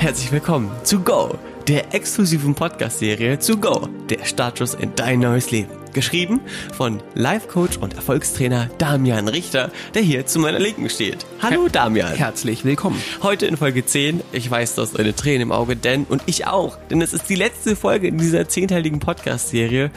Herzlich 0.00 0.32
willkommen 0.32 0.72
zu 0.82 1.00
Go, 1.00 1.38
der 1.68 1.94
exklusiven 1.94 2.54
Podcast-Serie 2.54 3.38
zu 3.38 3.58
Go, 3.58 3.86
der 4.08 4.24
Startschuss 4.24 4.72
in 4.72 4.94
dein 4.96 5.20
neues 5.20 5.50
Leben. 5.50 5.68
Geschrieben 5.92 6.40
von 6.74 7.02
Life-Coach 7.14 7.76
und 7.76 7.92
Erfolgstrainer 7.92 8.70
Damian 8.78 9.28
Richter, 9.28 9.70
der 9.92 10.00
hier 10.00 10.24
zu 10.24 10.38
meiner 10.38 10.58
Linken 10.58 10.88
steht. 10.88 11.26
Hallo 11.42 11.68
Damian. 11.68 12.14
Herzlich 12.14 12.64
willkommen. 12.64 12.98
Heute 13.22 13.44
in 13.44 13.58
Folge 13.58 13.84
10. 13.84 14.22
Ich 14.32 14.50
weiß, 14.50 14.76
du 14.76 14.82
hast 14.82 14.98
eine 14.98 15.14
Träne 15.14 15.42
im 15.42 15.52
Auge, 15.52 15.76
denn 15.76 16.04
und 16.04 16.22
ich 16.24 16.46
auch, 16.46 16.78
denn 16.90 17.02
es 17.02 17.12
ist 17.12 17.28
die 17.28 17.34
letzte 17.34 17.76
Folge 17.76 18.08
in 18.08 18.16
dieser 18.16 18.48
zehnteiligen 18.48 19.00
Podcast-Serie. 19.00 19.90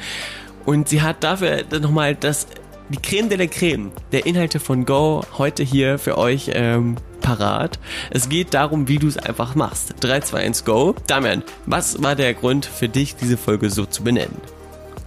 Und 0.66 0.90
sie 0.90 1.02
hat 1.02 1.24
dafür 1.24 1.64
nochmal 1.80 2.14
das, 2.14 2.48
die 2.90 3.02
Creme 3.02 3.30
de 3.30 3.38
la 3.38 3.48
Creme 3.48 3.94
der 4.12 4.26
Inhalte 4.26 4.60
von 4.60 4.84
Go 4.84 5.24
heute 5.38 5.64
hier 5.64 5.98
für 5.98 6.18
euch 6.18 6.52
ähm, 6.54 6.98
parat. 7.24 7.80
Es 8.12 8.30
geht 8.30 8.54
darum, 8.54 8.88
wie 8.88 9.00
du 9.00 9.08
es 9.08 9.18
einfach 9.18 9.55
machst. 9.55 9.95
3, 10.02 10.20
2, 10.20 10.40
1, 10.40 10.66
Go. 10.66 10.94
Damian, 11.08 11.41
was 11.66 12.04
war 12.04 12.16
der 12.16 12.36
Grund 12.36 12.68
für 12.68 12.88
dich, 12.88 13.16
diese 13.16 13.38
Folge 13.38 13.72
so 13.72 13.88
zu 13.88 14.04
benennen? 14.04 14.38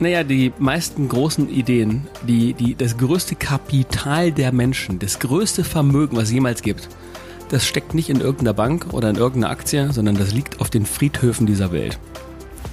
Naja, 0.01 0.25
die 0.25 0.52
meisten 0.59 1.09
großen 1.09 1.48
Ideen, 1.48 2.09
die, 2.27 2.52
die, 2.52 2.75
das 2.75 2.98
größte 2.98 3.37
Kapital 3.37 4.33
der 4.33 4.52
Menschen, 4.52 4.98
das 4.98 5.20
größte 5.20 5.62
Vermögen, 5.62 6.16
was 6.16 6.25
es 6.25 6.33
jemals 6.33 6.62
gibt, 6.62 6.89
das 7.48 7.66
steckt 7.66 7.95
nicht 7.95 8.11
in 8.11 8.20
irgendeiner 8.20 8.53
Bank 8.53 8.89
oder 8.92 9.09
in 9.09 9.17
irgendeiner 9.17 9.51
Aktie, 9.53 9.92
sondern 9.92 10.17
das 10.17 10.33
liegt 10.33 10.61
auf 10.61 10.69
den 10.69 10.84
Friedhöfen 10.84 11.47
dieser 11.47 11.70
Welt. 11.70 11.98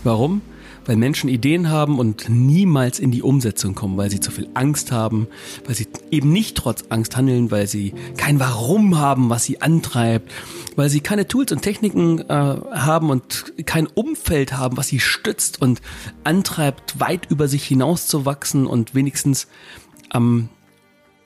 Warum? 0.03 0.41
Weil 0.85 0.95
Menschen 0.95 1.29
Ideen 1.29 1.69
haben 1.69 1.99
und 1.99 2.29
niemals 2.29 2.99
in 2.99 3.11
die 3.11 3.21
Umsetzung 3.21 3.75
kommen, 3.75 3.97
weil 3.97 4.09
sie 4.09 4.19
zu 4.19 4.31
viel 4.31 4.47
Angst 4.53 4.91
haben, 4.91 5.27
weil 5.65 5.75
sie 5.75 5.87
eben 6.11 6.31
nicht 6.31 6.57
trotz 6.57 6.85
Angst 6.89 7.15
handeln, 7.15 7.51
weil 7.51 7.67
sie 7.67 7.93
kein 8.17 8.39
Warum 8.39 8.97
haben, 8.97 9.29
was 9.29 9.43
sie 9.43 9.61
antreibt, 9.61 10.31
weil 10.75 10.89
sie 10.89 11.01
keine 11.01 11.27
Tools 11.27 11.51
und 11.51 11.61
Techniken 11.61 12.19
äh, 12.19 12.33
haben 12.33 13.09
und 13.09 13.53
kein 13.65 13.87
Umfeld 13.87 14.53
haben, 14.53 14.77
was 14.77 14.87
sie 14.87 14.99
stützt 14.99 15.61
und 15.61 15.81
antreibt, 16.23 16.99
weit 16.99 17.29
über 17.29 17.47
sich 17.47 17.65
hinauszuwachsen 17.65 18.67
und 18.67 18.95
wenigstens 18.95 19.47
am, 20.09 20.49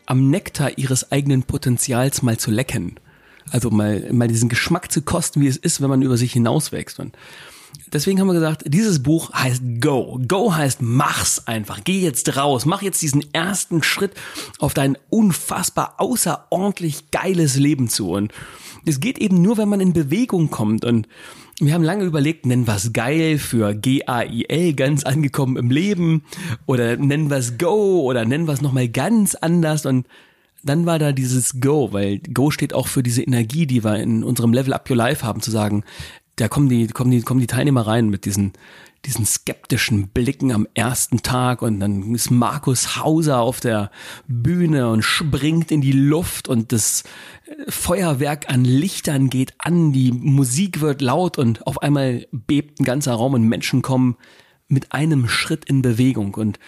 am 0.06 0.30
Nektar 0.30 0.78
ihres 0.78 1.12
eigenen 1.12 1.44
Potenzials 1.44 2.22
mal 2.22 2.38
zu 2.38 2.52
lecken. 2.52 2.96
Also 3.52 3.70
mal, 3.70 4.12
mal 4.12 4.28
diesen 4.28 4.50
Geschmack 4.50 4.92
zu 4.92 5.02
kosten, 5.02 5.42
wie 5.42 5.48
es 5.48 5.58
ist, 5.58 5.82
wenn 5.82 5.90
man 5.90 6.02
über 6.02 6.18
sich 6.18 6.34
hinauswächst. 6.34 7.00
Und 7.00 7.18
deswegen 7.94 8.20
haben 8.20 8.28
wir 8.28 8.34
gesagt, 8.34 8.64
dieses 8.66 9.02
Buch 9.04 9.32
heißt 9.34 9.62
Go. 9.82 10.20
Go 10.28 10.54
heißt 10.54 10.82
mach's 10.82 11.48
einfach. 11.48 11.82
Geh 11.84 12.00
jetzt 12.00 12.38
raus. 12.38 12.66
Mach 12.66 12.82
jetzt 12.82 13.02
diesen 13.02 13.24
ersten 13.34 13.84
Schritt 13.84 14.14
auf 14.60 14.74
dein 14.74 14.98
unfassbar 15.10 15.96
außerordentlich 15.98 17.12
geiles 17.12 17.56
Leben 17.56 17.90
zu. 17.90 18.12
Und 18.12 18.34
es 18.86 19.00
geht 19.00 19.18
eben 19.18 19.42
nur, 19.42 19.58
wenn 19.58 19.70
man 19.70 19.82
in 19.82 19.94
Bewegung 19.94 20.50
kommt. 20.50 20.86
Und 20.86 21.08
wir 21.60 21.74
haben 21.74 21.84
lange 21.84 22.06
überlegt, 22.06 22.46
nennen 22.46 22.68
wir 22.68 22.76
es 22.76 22.94
geil 22.94 23.40
für 23.40 23.74
G-A-I-L, 23.74 24.74
ganz 24.74 25.04
angekommen 25.04 25.58
im 25.58 25.72
Leben. 25.72 26.24
Oder 26.66 26.98
nennen 26.98 27.30
wir 27.30 27.38
es 27.38 27.58
Go 27.58 28.02
oder 28.02 28.26
nennen 28.26 28.48
wir 28.48 28.54
es 28.54 28.62
nochmal 28.62 28.90
ganz 28.90 29.36
anders. 29.36 29.86
Und 29.86 30.08
dann 30.64 30.86
war 30.86 31.00
da 31.00 31.12
dieses 31.12 31.60
Go, 31.60 31.94
weil 31.94 32.20
Go 32.20 32.52
steht 32.52 32.74
auch 32.74 32.88
für 32.88 33.04
diese 33.04 33.24
Energie, 33.24 33.66
die 33.66 33.84
wir 33.84 33.96
in 33.96 34.24
unserem 34.24 34.54
Level 34.54 34.74
Up 34.74 34.90
Your 34.90 34.98
Life 34.98 35.26
haben, 35.26 35.42
zu 35.42 35.52
sagen, 35.52 35.84
da 36.38 36.48
kommen 36.48 36.70
die, 36.70 36.88
kommen 36.88 37.12
die, 37.12 37.22
kommen 37.22 37.40
die 37.40 37.48
Teilnehmer 37.48 37.86
rein 37.86 38.10
mit 38.10 38.26
diesen, 38.26 38.54
diesen 39.06 39.26
skeptischen 39.26 40.10
Blicken 40.10 40.52
am 40.52 40.68
ersten 40.74 41.22
Tag 41.24 41.62
und 41.62 41.80
dann 41.80 42.14
ist 42.14 42.32
Markus 42.32 42.96
Hauser 42.96 43.40
auf 43.40 43.60
der 43.60 43.92
Bühne 44.28 44.90
und 44.90 45.04
springt 45.04 45.72
in 45.72 45.82
die 45.82 45.92
Luft 45.92 46.48
und 46.48 46.72
das 46.72 47.04
Feuerwerk 47.68 48.50
an 48.50 48.64
Lichtern 48.64 49.30
geht 49.30 49.56
an, 49.58 49.92
die 49.92 50.12
Musik 50.12 50.80
wird 50.80 51.02
laut 51.02 51.38
und 51.38 51.66
auf 51.66 51.82
einmal 51.82 52.28
bebt 52.32 52.80
ein 52.80 52.86
ganzer 52.86 53.14
Raum 53.14 53.34
und 53.34 53.44
Menschen 53.44 53.82
kommen 53.82 54.16
mit 54.68 54.92
einem 54.92 55.28
Schritt 55.28 55.66
in 55.66 55.82
Bewegung. 55.82 56.36
Und 56.36 56.60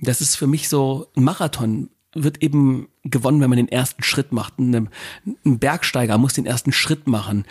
das 0.00 0.20
ist 0.20 0.36
für 0.36 0.46
mich 0.46 0.68
so 0.68 1.08
ein 1.16 1.24
Marathon 1.24 1.88
wird 2.14 2.42
eben 2.42 2.88
gewonnen, 3.04 3.40
wenn 3.40 3.50
man 3.50 3.58
den 3.58 3.68
ersten 3.68 4.02
Schritt 4.02 4.32
macht. 4.32 4.58
Ein 4.58 4.88
Bergsteiger 5.44 6.18
muss 6.18 6.34
den 6.34 6.46
ersten 6.46 6.72
Schritt 6.72 7.06
machen. 7.06 7.44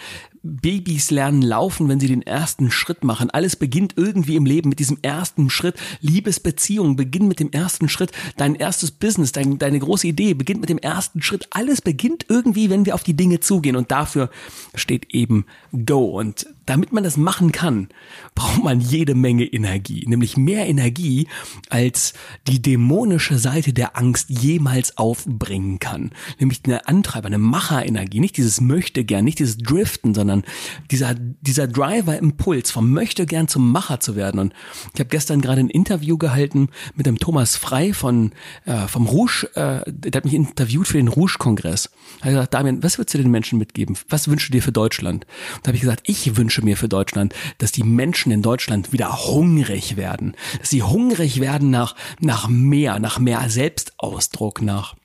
Babys 0.43 1.09
lernen 1.09 1.41
laufen, 1.41 1.87
wenn 1.87 2.01
sie 2.01 2.07
den 2.07 2.21
ersten 2.21 2.69
Schritt 2.69 3.05
machen. 3.05 3.29
Alles 3.29 3.55
beginnt 3.55 3.93
irgendwie 3.95 4.35
im 4.35 4.45
Leben 4.45 4.67
mit 4.67 4.79
diesem 4.79 4.97
ersten 5.01 5.49
Schritt. 5.49 5.75
Liebesbeziehungen 6.01 6.97
beginnen 6.97 7.29
mit 7.29 7.39
dem 7.39 7.51
ersten 7.51 7.87
Schritt. 7.87 8.11
Dein 8.35 8.55
erstes 8.55 8.91
Business, 8.91 9.31
dein, 9.31 9.57
deine 9.57 9.79
große 9.79 10.07
Idee 10.07 10.33
beginnt 10.33 10.59
mit 10.59 10.69
dem 10.69 10.79
ersten 10.79 11.21
Schritt. 11.21 11.47
Alles 11.51 11.81
beginnt 11.81 12.25
irgendwie, 12.27 12.69
wenn 12.69 12.85
wir 12.85 12.93
auf 12.93 13.03
die 13.03 13.15
Dinge 13.15 13.39
zugehen. 13.39 13.77
Und 13.77 13.91
dafür 13.91 14.29
steht 14.75 15.13
eben 15.13 15.45
Go. 15.85 16.19
Und 16.19 16.45
damit 16.65 16.91
man 16.91 17.05
das 17.05 17.15
machen 17.15 17.53
kann, 17.53 17.87
braucht 18.35 18.63
man 18.63 18.81
jede 18.81 19.15
Menge 19.15 19.45
Energie. 19.45 20.03
Nämlich 20.07 20.35
mehr 20.35 20.67
Energie, 20.67 21.27
als 21.69 22.13
die 22.47 22.61
dämonische 22.61 23.37
Seite 23.37 23.71
der 23.71 23.97
Angst 23.97 24.29
jemals 24.29 24.97
aufbringen 25.43 25.79
kann. 25.79 26.11
Nämlich 26.39 26.61
eine 26.65 26.87
Antreiber, 26.87 27.27
eine 27.27 27.37
Macherenergie. 27.37 28.19
Nicht 28.19 28.37
dieses 28.37 28.61
möchte 28.61 29.03
gern, 29.03 29.25
nicht 29.25 29.39
dieses 29.39 29.57
Driften, 29.57 30.13
sondern 30.13 30.43
dieser, 30.91 31.15
dieser 31.15 31.67
Driver-Impuls 31.67 32.71
vom 32.71 32.91
möchte 32.91 33.25
gern 33.25 33.47
zum 33.47 33.71
Macher 33.71 33.99
zu 33.99 34.15
werden. 34.15 34.39
Und 34.39 34.53
ich 34.93 34.99
habe 34.99 35.09
gestern 35.09 35.41
gerade 35.41 35.59
ein 35.59 35.69
Interview 35.69 36.17
gehalten 36.17 36.69
mit 36.95 37.05
dem 37.05 37.17
Thomas 37.17 37.55
Frei 37.55 37.93
von 37.93 38.31
äh, 38.65 38.87
vom 38.87 39.07
Rouge, 39.07 39.49
äh, 39.55 39.83
der 39.87 40.19
hat 40.19 40.25
mich 40.25 40.33
interviewt 40.33 40.87
für 40.87 40.97
den 40.97 41.07
Rouge-Kongress. 41.07 41.89
Er 42.21 42.25
hat 42.25 42.31
gesagt, 42.31 42.53
Damian, 42.53 42.83
was 42.83 42.97
würdest 42.97 43.13
du 43.13 43.17
den 43.17 43.31
Menschen 43.31 43.59
mitgeben? 43.59 43.97
Was 44.09 44.27
wünschst 44.27 44.49
du 44.49 44.53
dir 44.53 44.61
für 44.61 44.71
Deutschland? 44.71 45.25
Und 45.55 45.63
da 45.63 45.69
habe 45.69 45.75
ich 45.75 45.81
gesagt, 45.81 46.03
ich 46.05 46.37
wünsche 46.37 46.63
mir 46.63 46.77
für 46.77 46.87
Deutschland, 46.87 47.33
dass 47.57 47.71
die 47.71 47.83
Menschen 47.83 48.31
in 48.31 48.41
Deutschland 48.41 48.93
wieder 48.93 49.25
hungrig 49.25 49.97
werden. 49.97 50.35
Dass 50.59 50.69
sie 50.69 50.83
hungrig 50.83 51.39
werden 51.39 51.69
nach, 51.69 51.95
nach 52.19 52.47
mehr, 52.47 52.99
nach 52.99 53.19
mehr 53.19 53.49
Selbstausdruck, 53.49 54.61
nach 54.61 54.95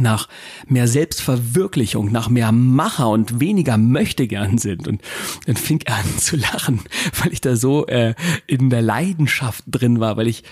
nach 0.00 0.28
mehr 0.66 0.88
Selbstverwirklichung, 0.88 2.10
nach 2.10 2.28
mehr 2.28 2.52
Macher 2.52 3.08
und 3.08 3.40
weniger 3.40 3.76
möchte 3.76 4.26
gern 4.26 4.58
sind. 4.58 4.88
Und 4.88 5.02
dann 5.46 5.56
fing 5.56 5.80
er 5.84 5.96
an 5.96 6.18
zu 6.18 6.36
lachen, 6.36 6.80
weil 7.22 7.32
ich 7.32 7.40
da 7.40 7.56
so 7.56 7.86
äh, 7.86 8.14
in 8.46 8.70
der 8.70 8.82
Leidenschaft 8.82 9.64
drin 9.66 10.00
war, 10.00 10.16
weil 10.16 10.28
ich 10.28 10.44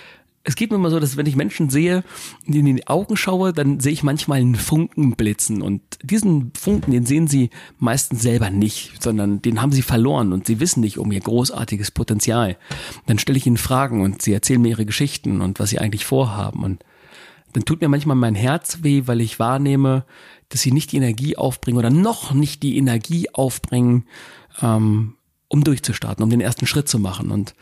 es 0.47 0.55
geht 0.55 0.71
mir 0.71 0.77
immer 0.77 0.91
so, 0.91 1.01
dass 1.01 1.17
wenn 1.17 1.27
ich 1.27 1.35
Menschen 1.35 1.71
sehe, 1.71 2.05
die 2.47 2.61
in 2.61 2.77
die 2.77 2.87
Augen 2.87 3.17
schaue, 3.17 3.53
dann 3.53 3.81
sehe 3.81 3.93
ich 3.93 4.05
manchmal 4.05 4.41
einen 4.41 4.55
Funken 4.55 5.17
blitzen. 5.17 5.61
Und 5.61 5.83
diesen 6.05 6.53
Funken, 6.57 6.93
den 6.93 7.05
sehen 7.05 7.27
sie 7.27 7.51
meistens 7.81 8.23
selber 8.23 8.49
nicht, 8.51 9.03
sondern 9.03 9.43
den 9.43 9.61
haben 9.61 9.73
sie 9.73 9.83
verloren 9.83 10.33
und 10.33 10.47
sie 10.47 10.61
wissen 10.61 10.81
nicht 10.81 10.99
um 10.99 11.11
ihr 11.11 11.19
großartiges 11.19 11.91
Potenzial. 11.91 12.57
Dann 13.07 13.19
stelle 13.19 13.39
ich 13.39 13.47
ihnen 13.47 13.57
Fragen 13.57 14.03
und 14.03 14.23
sie 14.23 14.33
erzählen 14.33 14.63
mir 14.63 14.69
ihre 14.69 14.87
Geschichten 14.87 15.41
und 15.41 15.59
was 15.59 15.71
sie 15.71 15.81
eigentlich 15.81 16.07
vorhaben. 16.07 16.63
Und 16.63 16.85
dann 17.53 17.65
tut 17.65 17.81
mir 17.81 17.89
manchmal 17.89 18.17
mein 18.17 18.35
Herz 18.35 18.79
weh, 18.83 19.03
weil 19.07 19.21
ich 19.21 19.39
wahrnehme, 19.39 20.05
dass 20.49 20.63
sie 20.63 20.73
nicht 20.73 20.93
die 20.93 20.99
Energie 20.99 21.37
aufbringen 21.37 21.79
oder 21.79 21.91
noch 21.91 22.33
nicht 22.33 22.63
die 22.63 22.77
Energie 22.77 23.31
aufbringen, 23.33 24.05
ähm, 24.63 25.15
um 25.49 25.65
durchzustarten, 25.65 26.23
um 26.23 26.31
den 26.31 26.41
ersten 26.41 26.67
Schritt 26.67 26.89
zu 26.89 26.99
machen. 26.99 27.31
Und 27.31 27.55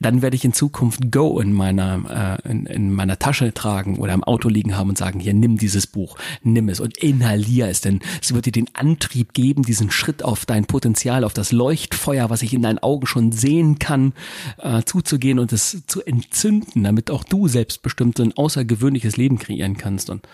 dann 0.00 0.22
werde 0.22 0.34
ich 0.34 0.44
in 0.44 0.54
Zukunft 0.54 1.12
Go 1.12 1.38
in 1.40 1.52
meiner, 1.52 2.38
äh, 2.44 2.50
in, 2.50 2.66
in 2.66 2.92
meiner 2.92 3.18
Tasche 3.18 3.52
tragen 3.52 3.98
oder 3.98 4.14
im 4.14 4.24
Auto 4.24 4.48
liegen 4.48 4.76
haben 4.76 4.88
und 4.88 4.98
sagen, 4.98 5.20
hier, 5.20 5.34
nimm 5.34 5.58
dieses 5.58 5.86
Buch, 5.86 6.16
nimm 6.42 6.70
es 6.70 6.80
und 6.80 6.96
inhalier 6.96 7.68
es, 7.68 7.82
denn 7.82 8.00
es 8.22 8.32
wird 8.32 8.46
dir 8.46 8.52
den 8.52 8.74
Antrieb 8.74 9.34
geben, 9.34 9.62
diesen 9.62 9.90
Schritt 9.90 10.22
auf 10.22 10.46
dein 10.46 10.64
Potenzial, 10.64 11.22
auf 11.22 11.34
das 11.34 11.52
Leuchtfeuer, 11.52 12.30
was 12.30 12.40
ich 12.42 12.54
in 12.54 12.62
deinen 12.62 12.78
Augen 12.78 13.06
schon 13.06 13.30
sehen 13.30 13.78
kann, 13.78 14.14
äh, 14.58 14.82
zuzugehen 14.84 15.38
und 15.38 15.52
es 15.52 15.82
zu 15.86 16.02
entzünden, 16.02 16.82
damit 16.82 17.10
auch 17.10 17.22
du 17.22 17.46
selbstbestimmt 17.46 18.18
ein 18.20 18.36
außergewöhnliches 18.36 19.18
Leben 19.18 19.38
kreieren 19.38 19.76
kannst. 19.76 20.08
Und 20.08 20.26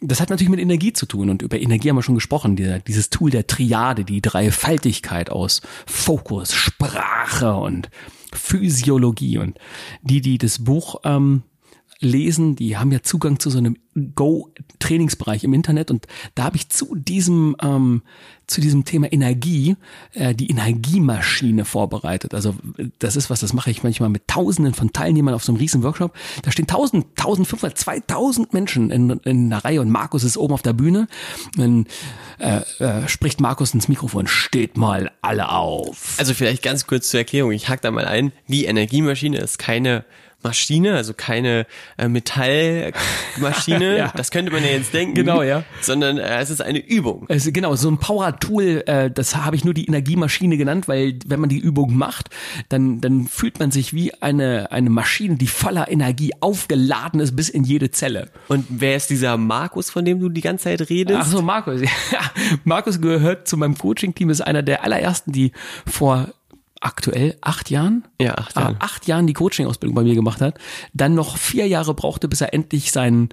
das 0.00 0.20
hat 0.20 0.30
natürlich 0.30 0.50
mit 0.50 0.60
Energie 0.60 0.92
zu 0.92 1.06
tun 1.06 1.30
und 1.30 1.42
über 1.42 1.60
Energie 1.60 1.88
haben 1.88 1.96
wir 1.96 2.02
schon 2.02 2.14
gesprochen. 2.14 2.56
Dieser, 2.56 2.80
dieses 2.80 3.10
Tool 3.10 3.30
der 3.30 3.46
Triade, 3.46 4.04
die 4.04 4.22
Dreifaltigkeit 4.22 5.30
aus 5.30 5.60
Fokus, 5.86 6.52
Sprache 6.52 7.54
und 7.54 7.90
Physiologie. 8.48 9.38
Und 9.38 9.58
die, 10.02 10.20
die 10.20 10.38
das 10.38 10.64
Buch 10.64 11.00
ähm, 11.04 11.42
lesen, 12.00 12.54
die 12.56 12.76
haben 12.76 12.92
ja 12.92 13.02
Zugang 13.02 13.40
zu 13.40 13.50
so 13.50 13.58
einem 13.58 13.76
Go-Trainingsbereich 14.14 15.42
im 15.42 15.52
Internet 15.52 15.90
und 15.90 16.06
da 16.34 16.44
habe 16.44 16.56
ich 16.56 16.68
zu 16.68 16.94
diesem 16.94 17.56
ähm, 17.60 18.02
zu 18.48 18.60
diesem 18.62 18.84
Thema 18.84 19.12
Energie 19.12 19.76
äh, 20.14 20.34
die 20.34 20.50
Energiemaschine 20.50 21.64
vorbereitet. 21.64 22.34
Also 22.34 22.54
das 22.98 23.14
ist 23.14 23.28
was, 23.30 23.40
das 23.40 23.52
mache 23.52 23.70
ich 23.70 23.82
manchmal 23.82 24.08
mit 24.08 24.26
Tausenden 24.26 24.74
von 24.74 24.92
Teilnehmern 24.92 25.34
auf 25.34 25.44
so 25.44 25.52
einem 25.52 25.58
riesen 25.58 25.82
Workshop. 25.82 26.14
Da 26.42 26.50
stehen 26.50 26.64
1000, 26.64 27.06
1500, 27.18 27.76
2000 27.76 28.52
Menschen 28.54 28.90
in, 28.90 29.10
in 29.24 29.52
einer 29.52 29.64
Reihe 29.64 29.80
und 29.80 29.90
Markus 29.90 30.24
ist 30.24 30.38
oben 30.38 30.54
auf 30.54 30.62
der 30.62 30.72
Bühne. 30.72 31.08
Dann 31.56 31.86
äh, 32.38 32.60
äh, 32.78 33.06
spricht 33.06 33.40
Markus 33.40 33.74
ins 33.74 33.88
Mikrofon, 33.88 34.26
steht 34.26 34.76
mal 34.78 35.10
alle 35.20 35.50
auf. 35.50 36.14
Also 36.18 36.32
vielleicht 36.32 36.62
ganz 36.62 36.86
kurz 36.86 37.10
zur 37.10 37.20
Erklärung, 37.20 37.52
ich 37.52 37.68
hack 37.68 37.82
da 37.82 37.90
mal 37.90 38.06
ein. 38.06 38.32
Die 38.48 38.64
Energiemaschine 38.64 39.38
ist 39.38 39.58
keine 39.58 40.04
Maschine, 40.42 40.94
also 40.94 41.14
keine 41.14 41.66
äh, 41.96 42.08
Metallmaschine, 42.08 42.94
Ja. 43.98 44.12
das 44.16 44.30
könnte 44.30 44.52
man 44.52 44.62
ja 44.62 44.70
jetzt 44.70 44.94
denken. 44.94 45.14
Genau, 45.14 45.42
ja. 45.42 45.64
Sondern 45.80 46.18
äh, 46.18 46.38
es 46.40 46.50
ist 46.50 46.62
eine 46.62 46.78
Übung. 46.78 47.26
Also 47.28 47.50
genau, 47.50 47.74
so 47.74 47.90
ein 47.90 47.98
Power-Tool, 47.98 48.84
äh, 48.86 49.10
das 49.10 49.34
habe 49.36 49.56
ich 49.56 49.64
nur 49.64 49.74
die 49.74 49.86
Energiemaschine 49.86 50.56
genannt, 50.56 50.86
weil 50.86 51.18
wenn 51.26 51.40
man 51.40 51.48
die 51.48 51.58
Übung 51.58 51.96
macht, 51.96 52.30
dann, 52.68 53.00
dann 53.00 53.26
fühlt 53.26 53.58
man 53.58 53.70
sich 53.70 53.92
wie 53.92 54.14
eine, 54.22 54.70
eine 54.70 54.90
Maschine, 54.90 55.36
die 55.36 55.48
voller 55.48 55.90
Energie 55.90 56.32
aufgeladen 56.40 57.20
ist 57.20 57.34
bis 57.34 57.48
in 57.48 57.64
jede 57.64 57.90
Zelle. 57.90 58.30
Und 58.48 58.66
wer 58.68 58.96
ist 58.96 59.10
dieser 59.10 59.36
Markus, 59.36 59.90
von 59.90 60.04
dem 60.04 60.20
du 60.20 60.28
die 60.28 60.40
ganze 60.40 60.64
Zeit 60.64 60.88
redest? 60.88 61.18
Ach 61.22 61.26
so, 61.26 61.42
Markus. 61.42 61.80
Ja, 62.12 62.20
Markus 62.64 63.00
gehört 63.00 63.48
zu 63.48 63.56
meinem 63.56 63.76
Coaching-Team, 63.76 64.30
ist 64.30 64.40
einer 64.40 64.62
der 64.62 64.82
allerersten, 64.84 65.32
die 65.32 65.52
vor 65.86 66.28
aktuell 66.80 67.36
acht 67.40 67.70
Jahren? 67.70 68.04
Ja, 68.20 68.34
acht 68.36 68.56
Ah, 68.56 68.60
Jahren. 68.60 68.76
acht 68.78 69.06
Jahren 69.06 69.26
die 69.26 69.32
Coaching-Ausbildung 69.32 69.94
bei 69.94 70.02
mir 70.02 70.14
gemacht 70.14 70.40
hat, 70.40 70.58
dann 70.94 71.14
noch 71.14 71.36
vier 71.36 71.66
Jahre 71.66 71.94
brauchte, 71.94 72.28
bis 72.28 72.40
er 72.40 72.54
endlich 72.54 72.92
seinen, 72.92 73.28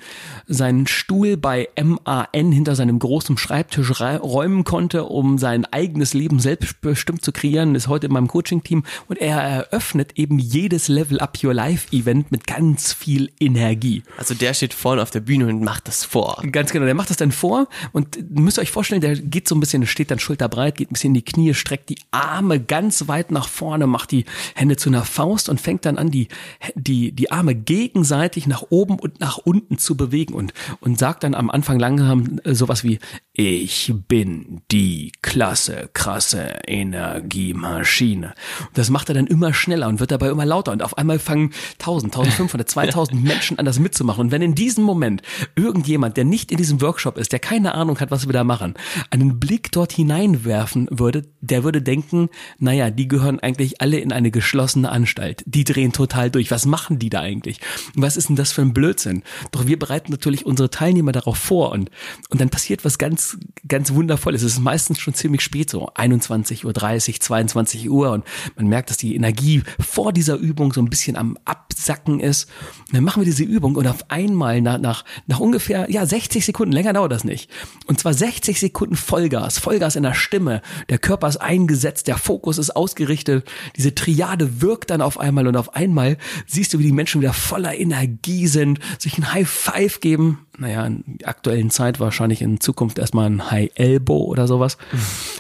seinen 0.48 0.88
Stuhl 0.88 1.38
bei 1.38 1.70
MAN 1.82 2.52
hinter 2.52 2.76
seinem 2.76 3.00
großen 3.00 3.38
Schreibtisch 3.38 4.00
rei- 4.00 4.18
räumen 4.18 4.64
konnte, 4.64 5.06
um 5.06 5.38
sein 5.38 5.66
eigenes 5.66 6.14
Leben 6.14 6.40
selbstbestimmt 6.40 7.24
zu 7.24 7.32
kreieren, 7.32 7.76
ist 7.76 7.88
heute 7.88 8.08
in 8.08 8.14
meinem 8.14 8.28
Coaching-Team 8.28 8.84
und 9.08 9.18
er 9.20 9.38
eröffnet 9.42 10.14
eben 10.16 10.40
jedes 10.40 10.88
Level 10.88 11.20
Up 11.20 11.38
Your 11.44 11.54
Life-Event 11.54 12.32
mit 12.32 12.48
ganz 12.48 12.94
viel 12.94 13.32
Energie. 13.40 14.04
Also 14.18 14.34
der 14.34 14.54
steht 14.54 14.74
vorne 14.74 15.02
auf 15.02 15.12
der 15.12 15.20
Bühne 15.20 15.48
und 15.48 15.64
macht 15.64 15.88
das 15.88 16.04
vor. 16.04 16.42
Ganz 16.52 16.72
genau, 16.72 16.86
der 16.86 16.96
macht 16.96 17.10
das 17.10 17.18
dann 17.18 17.32
vor 17.32 17.68
und 17.92 18.18
müsst 18.38 18.58
ihr 18.58 18.62
euch 18.62 18.72
vorstellen, 18.72 19.02
der 19.02 19.16
geht 19.16 19.48
so 19.48 19.56
ein 19.56 19.60
bisschen, 19.60 19.86
steht 19.88 20.12
dann 20.12 20.20
schulterbreit, 20.20 20.76
geht 20.78 20.90
ein 20.90 20.94
bisschen 20.94 21.10
in 21.10 21.14
die 21.16 21.26
Knie, 21.26 21.54
streckt 21.54 21.90
die 21.90 21.98
Arme 22.12 22.60
ganz 22.60 23.08
weit 23.08 23.32
nach 23.36 23.48
vorne, 23.48 23.86
macht 23.86 24.12
die 24.12 24.26
Hände 24.56 24.78
zu 24.78 24.90
einer 24.90 25.04
Faust 25.04 25.50
und 25.50 25.62
fängt 25.62 25.86
dann 25.86 26.00
an, 26.00 26.10
die, 26.10 26.28
die, 26.74 27.12
die 27.12 27.32
Arme 27.32 27.54
gegenseitig 27.54 28.48
nach 28.48 28.64
oben 28.70 28.98
und 28.98 29.20
nach 29.20 29.38
unten 29.38 29.78
zu 29.78 29.96
bewegen 29.96 30.34
und, 30.34 30.54
und 30.80 30.98
sagt 30.98 31.24
dann 31.24 31.36
am 31.36 31.52
Anfang 31.52 31.78
langsam 31.78 32.40
sowas 32.44 32.84
wie, 32.84 33.00
ich 33.38 33.94
bin 34.08 34.62
die 34.72 35.12
klasse, 35.22 35.90
krasse 35.92 36.60
Energiemaschine. 36.68 38.34
Und 38.62 38.78
das 38.78 38.90
macht 38.90 39.10
er 39.10 39.16
dann 39.16 39.28
immer 39.28 39.54
schneller 39.54 39.90
und 39.90 40.00
wird 40.00 40.12
dabei 40.12 40.30
immer 40.30 40.46
lauter 40.46 40.72
und 40.72 40.82
auf 40.82 40.98
einmal 40.98 41.20
fangen 41.20 41.52
1000, 41.74 42.16
1500, 42.16 42.70
2000 42.70 43.22
Menschen 43.22 43.60
an, 43.60 43.66
das 43.66 43.78
mitzumachen. 43.78 44.22
Und 44.22 44.32
wenn 44.32 44.42
in 44.42 44.56
diesem 44.56 44.86
Moment 44.86 45.22
irgendjemand, 45.58 46.16
der 46.16 46.24
nicht 46.24 46.50
in 46.50 46.58
diesem 46.58 46.80
Workshop 46.80 47.18
ist, 47.18 47.34
der 47.34 47.40
keine 47.40 47.74
Ahnung 47.76 48.00
hat, 48.00 48.10
was 48.10 48.26
wir 48.26 48.32
da 48.32 48.46
machen, 48.46 48.76
einen 49.10 49.38
Blick 49.38 49.70
dort 49.74 49.92
hineinwerfen 49.92 50.88
würde, 50.90 51.24
der 51.42 51.66
würde 51.66 51.82
denken, 51.82 52.30
naja, 52.58 52.90
die 52.90 53.10
gehören 53.10 53.42
eigentlich 53.42 53.82
alle 53.82 53.98
in 53.98 54.14
eine 54.14 54.32
geschlossene 54.32 54.90
Anstalt. 54.90 55.44
Die 55.46 55.66
drehen 55.66 55.92
total 55.92 56.32
durch. 56.32 56.52
Was 56.52 56.66
machen 56.66 57.00
die 57.00 57.10
da 57.10 57.20
eigentlich? 57.20 57.60
Was 57.96 58.16
ist 58.16 58.30
denn 58.30 58.38
das 58.38 58.54
für 58.54 58.62
ein 58.62 58.74
Blödsinn? 58.74 59.24
Doch 59.52 59.68
wir 59.68 59.78
bereiten 59.78 60.14
natürlich 60.14 60.46
unsere 60.46 60.70
Teilnehmer 60.70 61.12
darauf 61.12 61.38
vor 61.38 61.74
und, 61.74 61.92
und 62.30 62.40
dann 62.40 62.50
passiert 62.50 62.86
was 62.86 62.98
ganz, 62.98 63.25
ganz 63.68 63.94
Wundervolles. 63.94 64.44
Es 64.44 64.54
ist 64.54 64.60
meistens 64.60 65.00
schon 65.00 65.14
ziemlich 65.14 65.42
spät, 65.42 65.70
so 65.70 65.90
21.30 65.90 66.66
Uhr, 66.66 67.20
22 67.20 67.90
Uhr 67.90 68.12
und 68.12 68.26
man 68.56 68.68
merkt, 68.68 68.90
dass 68.90 68.98
die 68.98 69.16
Energie 69.16 69.64
vor 69.80 70.14
dieser 70.14 70.36
Übung 70.36 70.74
so 70.74 70.82
ein 70.82 70.90
bisschen 70.90 71.16
am 71.16 71.38
Absacken 71.46 72.20
ist. 72.20 72.50
Und 72.88 72.96
dann 72.96 73.04
machen 73.04 73.22
wir 73.22 73.26
diese 73.26 73.44
Übung 73.44 73.76
und 73.76 73.88
auf 73.88 74.10
einmal 74.10 74.62
nach, 74.62 74.80
nach, 74.80 75.06
nach 75.28 75.40
ungefähr, 75.40 75.90
ja, 75.90 76.06
60 76.06 76.46
Sekunden, 76.46 76.74
länger 76.74 76.94
dauert 76.94 77.12
das 77.12 77.24
nicht. 77.24 77.50
Und 77.88 78.00
zwar 78.00 78.14
60 78.14 78.60
Sekunden 78.60 78.96
Vollgas, 78.96 79.58
Vollgas 79.60 79.96
in 79.96 80.04
der 80.04 80.14
Stimme. 80.14 80.62
Der 80.90 81.00
Körper 81.00 81.28
ist 81.28 81.38
eingesetzt, 81.38 82.08
der 82.08 82.18
Fokus 82.18 82.58
ist 82.58 82.76
ausgerichtet. 82.76 83.48
Diese 83.76 83.96
Triade 83.96 84.62
wirkt 84.62 84.90
dann 84.90 85.02
auf 85.02 85.20
einmal 85.20 85.48
und 85.48 85.58
auf 85.58 85.76
einmal 85.76 86.18
siehst 86.46 86.74
du, 86.74 86.80
wie 86.80 86.84
die 86.84 86.92
Menschen 86.92 87.22
wieder 87.22 87.34
voller 87.34 87.76
Energie 87.78 88.48
sind, 88.48 88.80
sich 89.00 89.18
ein 89.18 89.34
High 89.34 89.50
Five 89.50 90.00
geben. 90.00 90.46
Naja, 90.58 90.86
in 90.86 91.04
der 91.06 91.30
aktuellen 91.30 91.70
Zeit 91.70 92.00
wahrscheinlich 92.00 92.42
in 92.42 92.60
Zukunft 92.60 92.98
erstmal 92.98 93.28
ein 93.28 93.52
High 93.52 93.72
Elbow 93.76 94.24
oder 94.26 94.48
sowas. 94.48 94.78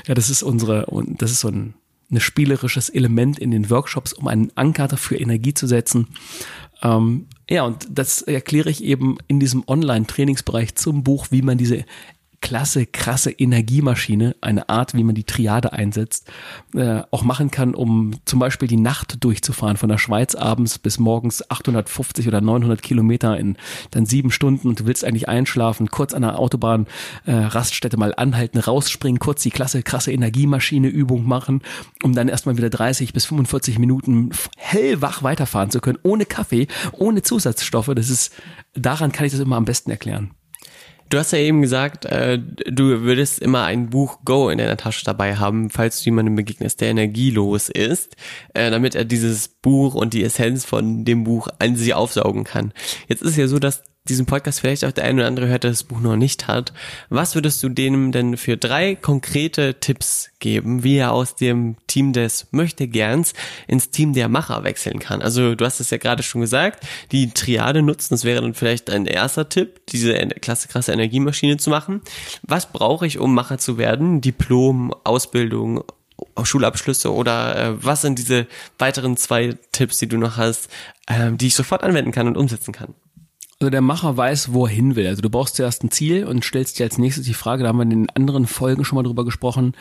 Ja, 0.07 0.13
das 0.13 0.29
ist 0.29 0.43
unsere, 0.43 0.87
und 0.87 1.21
das 1.21 1.31
ist 1.31 1.41
so 1.41 1.49
ein, 1.49 1.73
ein 2.11 2.19
spielerisches 2.19 2.89
Element 2.89 3.39
in 3.39 3.51
den 3.51 3.69
Workshops, 3.69 4.13
um 4.13 4.27
einen 4.27 4.51
Anker 4.55 4.89
für 4.97 5.17
Energie 5.17 5.53
zu 5.53 5.67
setzen. 5.67 6.07
Ähm, 6.81 7.27
ja, 7.49 7.63
und 7.63 7.87
das 7.89 8.21
erkläre 8.21 8.69
ich 8.69 8.83
eben 8.83 9.17
in 9.27 9.39
diesem 9.39 9.63
Online-Trainingsbereich 9.67 10.75
zum 10.75 11.03
Buch, 11.03 11.27
wie 11.31 11.41
man 11.41 11.57
diese 11.57 11.85
klasse, 12.41 12.85
krasse 12.85 13.31
Energiemaschine, 13.31 14.35
eine 14.41 14.69
Art, 14.69 14.93
wie 14.93 15.03
man 15.03 15.15
die 15.15 15.23
Triade 15.23 15.73
einsetzt, 15.73 16.31
äh, 16.73 17.01
auch 17.11 17.23
machen 17.23 17.51
kann, 17.51 17.73
um 17.73 18.11
zum 18.25 18.39
Beispiel 18.39 18.67
die 18.67 18.77
Nacht 18.77 19.23
durchzufahren 19.23 19.77
von 19.77 19.89
der 19.89 19.97
Schweiz 19.97 20.35
abends 20.35 20.79
bis 20.79 20.99
morgens 20.99 21.49
850 21.49 22.27
oder 22.27 22.41
900 22.41 22.81
Kilometer 22.81 23.37
in 23.37 23.57
dann 23.91 24.05
sieben 24.05 24.31
Stunden 24.31 24.67
und 24.67 24.79
du 24.79 24.85
willst 24.85 25.03
eigentlich 25.03 25.29
einschlafen, 25.29 25.89
kurz 25.89 26.13
an 26.13 26.21
der 26.21 26.39
Autobahn 26.39 26.87
äh, 27.25 27.33
Raststätte 27.33 27.97
mal 27.97 28.13
anhalten, 28.15 28.59
rausspringen, 28.59 29.19
kurz 29.19 29.41
die 29.43 29.51
klasse, 29.51 29.83
krasse 29.83 30.11
Energiemaschine 30.11 30.87
Übung 30.87 31.27
machen, 31.27 31.61
um 32.03 32.13
dann 32.13 32.27
erstmal 32.27 32.57
wieder 32.57 32.69
30 32.69 33.13
bis 33.13 33.25
45 33.25 33.79
Minuten 33.79 34.31
hellwach 34.57 35.23
weiterfahren 35.23 35.71
zu 35.71 35.79
können, 35.79 35.99
ohne 36.03 36.25
Kaffee, 36.25 36.67
ohne 36.93 37.21
Zusatzstoffe. 37.21 37.91
Das 37.95 38.09
ist, 38.09 38.33
daran 38.73 39.11
kann 39.11 39.25
ich 39.25 39.31
das 39.31 39.41
immer 39.41 39.55
am 39.55 39.65
besten 39.65 39.91
erklären. 39.91 40.31
Du 41.09 41.19
hast 41.19 41.31
ja 41.31 41.37
eben 41.37 41.61
gesagt, 41.61 42.05
äh, 42.05 42.39
du 42.39 43.01
würdest 43.01 43.39
immer 43.39 43.63
ein 43.63 43.89
Buch 43.89 44.19
Go 44.25 44.49
in 44.49 44.57
deiner 44.57 44.77
Tasche 44.77 45.05
dabei 45.05 45.35
haben, 45.35 45.69
falls 45.69 45.99
du 45.99 46.05
jemandem 46.05 46.35
begegnest, 46.35 46.81
der 46.81 46.89
energielos 46.89 47.69
ist, 47.69 48.15
äh, 48.53 48.71
damit 48.71 48.95
er 48.95 49.05
dieses 49.05 49.47
Buch 49.47 49.93
und 49.93 50.13
die 50.13 50.23
Essenz 50.23 50.65
von 50.65 51.05
dem 51.05 51.23
Buch 51.23 51.47
an 51.59 51.75
sich 51.75 51.93
aufsaugen 51.93 52.43
kann. 52.43 52.73
Jetzt 53.07 53.21
ist 53.21 53.37
ja 53.37 53.47
so, 53.47 53.59
dass 53.59 53.83
diesen 54.07 54.25
Podcast 54.25 54.59
vielleicht 54.59 54.85
auch 54.85 54.91
der 54.91 55.05
eine 55.05 55.21
oder 55.21 55.27
andere 55.27 55.47
hört, 55.47 55.63
der 55.63 55.71
das 55.71 55.83
Buch 55.83 55.99
noch 55.99 56.15
nicht 56.15 56.47
hat. 56.47 56.73
Was 57.09 57.35
würdest 57.35 57.61
du 57.63 57.69
dem 57.69 58.11
denn 58.11 58.37
für 58.37 58.57
drei 58.57 58.95
konkrete 58.95 59.79
Tipps 59.79 60.29
geben, 60.39 60.83
wie 60.83 60.97
er 60.97 61.11
aus 61.11 61.35
dem 61.35 61.75
Team 61.87 62.13
des 62.13 62.47
Möchtegerns 62.51 63.33
ins 63.67 63.89
Team 63.89 64.13
der 64.13 64.29
Macher 64.29 64.63
wechseln 64.63 64.99
kann? 64.99 65.21
Also 65.21 65.55
du 65.55 65.65
hast 65.65 65.79
es 65.79 65.89
ja 65.89 65.97
gerade 65.97 66.23
schon 66.23 66.41
gesagt, 66.41 66.85
die 67.11 67.31
Triade 67.31 67.81
nutzen, 67.81 68.13
das 68.13 68.23
wäre 68.23 68.41
dann 68.41 68.53
vielleicht 68.53 68.89
ein 68.89 69.05
erster 69.05 69.49
Tipp, 69.49 69.85
diese 69.87 70.13
klasse 70.13 70.67
krasse 70.67 70.93
Energiemaschine 70.93 71.57
zu 71.57 71.69
machen. 71.69 72.01
Was 72.43 72.71
brauche 72.71 73.07
ich, 73.07 73.19
um 73.19 73.33
Macher 73.33 73.57
zu 73.57 73.77
werden? 73.77 74.21
Diplom, 74.21 74.93
Ausbildung, 75.03 75.83
Schulabschlüsse 76.41 77.13
oder 77.13 77.55
äh, 77.57 77.83
was 77.83 78.01
sind 78.01 78.19
diese 78.19 78.47
weiteren 78.77 79.17
zwei 79.17 79.57
Tipps, 79.71 79.97
die 79.97 80.07
du 80.07 80.17
noch 80.17 80.37
hast, 80.37 80.69
äh, 81.07 81.31
die 81.31 81.47
ich 81.47 81.55
sofort 81.55 81.83
anwenden 81.83 82.11
kann 82.11 82.27
und 82.27 82.37
umsetzen 82.37 82.71
kann? 82.71 82.93
Also 83.61 83.69
der 83.69 83.81
Macher 83.81 84.17
weiß, 84.17 84.51
wo 84.51 84.65
er 84.65 84.71
hin 84.71 84.97
will. 84.97 85.07
Also 85.07 85.21
du 85.21 85.29
brauchst 85.29 85.55
zuerst 85.55 85.81
ein 85.83 85.91
Ziel 85.91 86.25
und 86.25 86.43
stellst 86.43 86.77
dir 86.77 86.83
als 86.83 86.97
nächstes 86.97 87.25
die 87.25 87.33
Frage, 87.33 87.63
da 87.63 87.69
haben 87.69 87.77
wir 87.77 87.83
in 87.83 87.89
den 87.89 88.09
anderen 88.09 88.47
Folgen 88.47 88.83
schon 88.83 88.97
mal 88.97 89.03
drüber 89.03 89.23
gesprochen, 89.23 89.75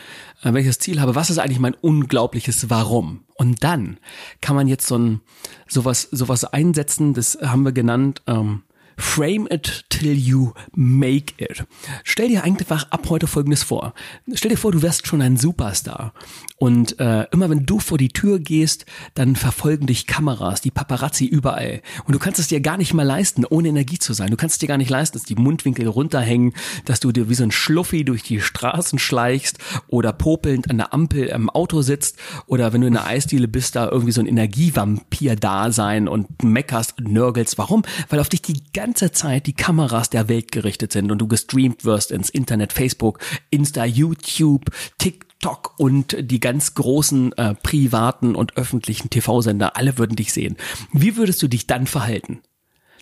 äh, 0.44 0.52
welches 0.52 0.78
Ziel 0.78 1.00
habe, 1.00 1.16
was 1.16 1.28
ist 1.28 1.38
eigentlich 1.38 1.58
mein 1.58 1.74
unglaubliches 1.74 2.70
Warum? 2.70 3.24
Und 3.34 3.64
dann 3.64 3.98
kann 4.40 4.54
man 4.54 4.68
jetzt 4.68 4.86
so 4.86 4.96
ein 4.96 5.20
sowas 5.66 6.02
sowas 6.12 6.44
einsetzen, 6.44 7.14
das 7.14 7.36
haben 7.42 7.64
wir 7.64 7.72
genannt 7.72 8.22
ähm, 8.28 8.62
Frame 8.96 9.46
it 9.50 9.84
till 9.88 10.16
you 10.16 10.52
make 10.74 11.34
it. 11.38 11.64
Stell 12.02 12.28
dir 12.28 12.44
einfach 12.44 12.90
ab 12.90 13.08
heute 13.08 13.26
Folgendes 13.26 13.62
vor. 13.62 13.94
Stell 14.34 14.50
dir 14.50 14.56
vor, 14.56 14.72
du 14.72 14.82
wärst 14.82 15.06
schon 15.06 15.22
ein 15.22 15.36
Superstar. 15.36 16.12
Und 16.56 16.98
äh, 17.00 17.26
immer 17.30 17.50
wenn 17.50 17.66
du 17.66 17.78
vor 17.78 17.98
die 17.98 18.08
Tür 18.08 18.38
gehst, 18.38 18.86
dann 19.14 19.36
verfolgen 19.36 19.86
dich 19.86 20.06
Kameras, 20.06 20.60
die 20.60 20.70
Paparazzi 20.70 21.26
überall. 21.26 21.82
Und 22.06 22.14
du 22.14 22.18
kannst 22.18 22.40
es 22.40 22.48
dir 22.48 22.60
gar 22.60 22.76
nicht 22.76 22.94
mehr 22.94 23.04
leisten, 23.04 23.44
ohne 23.44 23.68
Energie 23.68 23.98
zu 23.98 24.12
sein. 24.12 24.30
Du 24.30 24.36
kannst 24.36 24.54
es 24.54 24.58
dir 24.60 24.68
gar 24.68 24.78
nicht 24.78 24.90
leisten, 24.90 25.18
dass 25.18 25.26
die 25.26 25.34
Mundwinkel 25.34 25.86
runterhängen, 25.88 26.54
dass 26.84 27.00
du 27.00 27.12
dir 27.12 27.28
wie 27.28 27.34
so 27.34 27.44
ein 27.44 27.50
Schluffi 27.50 28.04
durch 28.04 28.22
die 28.22 28.40
Straßen 28.40 28.98
schleichst 28.98 29.58
oder 29.88 30.12
popelnd 30.12 30.70
an 30.70 30.78
der 30.78 30.94
Ampel 30.94 31.24
im 31.26 31.50
Auto 31.50 31.82
sitzt 31.82 32.18
oder 32.46 32.72
wenn 32.72 32.80
du 32.80 32.86
in 32.86 32.94
der 32.94 33.06
Eisdiele 33.06 33.48
bist, 33.48 33.76
da 33.76 33.88
irgendwie 33.88 34.12
so 34.12 34.20
ein 34.20 34.26
Energievampir 34.26 35.36
da 35.36 35.72
sein 35.72 36.08
und 36.08 36.42
meckerst 36.42 36.98
und 36.98 37.12
nörgelst. 37.12 37.58
Warum? 37.58 37.82
Weil 38.08 38.20
auf 38.20 38.28
dich 38.28 38.42
die 38.42 38.62
ganze 38.72 38.83
Zeit 38.92 39.46
die 39.46 39.54
Kameras 39.54 40.10
der 40.10 40.28
Welt 40.28 40.52
gerichtet 40.52 40.92
sind 40.92 41.10
und 41.10 41.18
du 41.18 41.26
gestreamt 41.26 41.84
wirst 41.84 42.10
ins 42.10 42.28
Internet, 42.28 42.72
Facebook, 42.72 43.18
Insta, 43.50 43.84
YouTube, 43.84 44.66
TikTok 44.98 45.78
und 45.78 46.16
die 46.20 46.40
ganz 46.40 46.74
großen 46.74 47.32
äh, 47.32 47.54
privaten 47.54 48.34
und 48.34 48.56
öffentlichen 48.56 49.10
TV-Sender, 49.10 49.76
alle 49.76 49.96
würden 49.98 50.16
dich 50.16 50.32
sehen. 50.32 50.56
Wie 50.92 51.16
würdest 51.16 51.42
du 51.42 51.48
dich 51.48 51.66
dann 51.66 51.86
verhalten? 51.86 52.40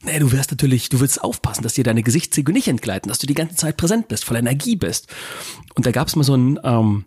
Naja, 0.04 0.18
du 0.18 0.32
wirst 0.32 0.50
natürlich, 0.50 0.88
du 0.88 1.00
willst 1.00 1.22
aufpassen, 1.22 1.62
dass 1.62 1.74
dir 1.74 1.84
deine 1.84 2.02
Gesichtszüge 2.02 2.52
nicht 2.52 2.68
entgleiten, 2.68 3.08
dass 3.08 3.18
du 3.18 3.26
die 3.26 3.34
ganze 3.34 3.54
Zeit 3.54 3.76
präsent 3.76 4.08
bist, 4.08 4.24
voller 4.24 4.40
Energie 4.40 4.76
bist. 4.76 5.06
Und 5.74 5.86
da 5.86 5.92
gab 5.92 6.08
es 6.08 6.16
mal 6.16 6.24
so 6.24 6.34
ein, 6.34 6.58
ähm, 6.64 7.04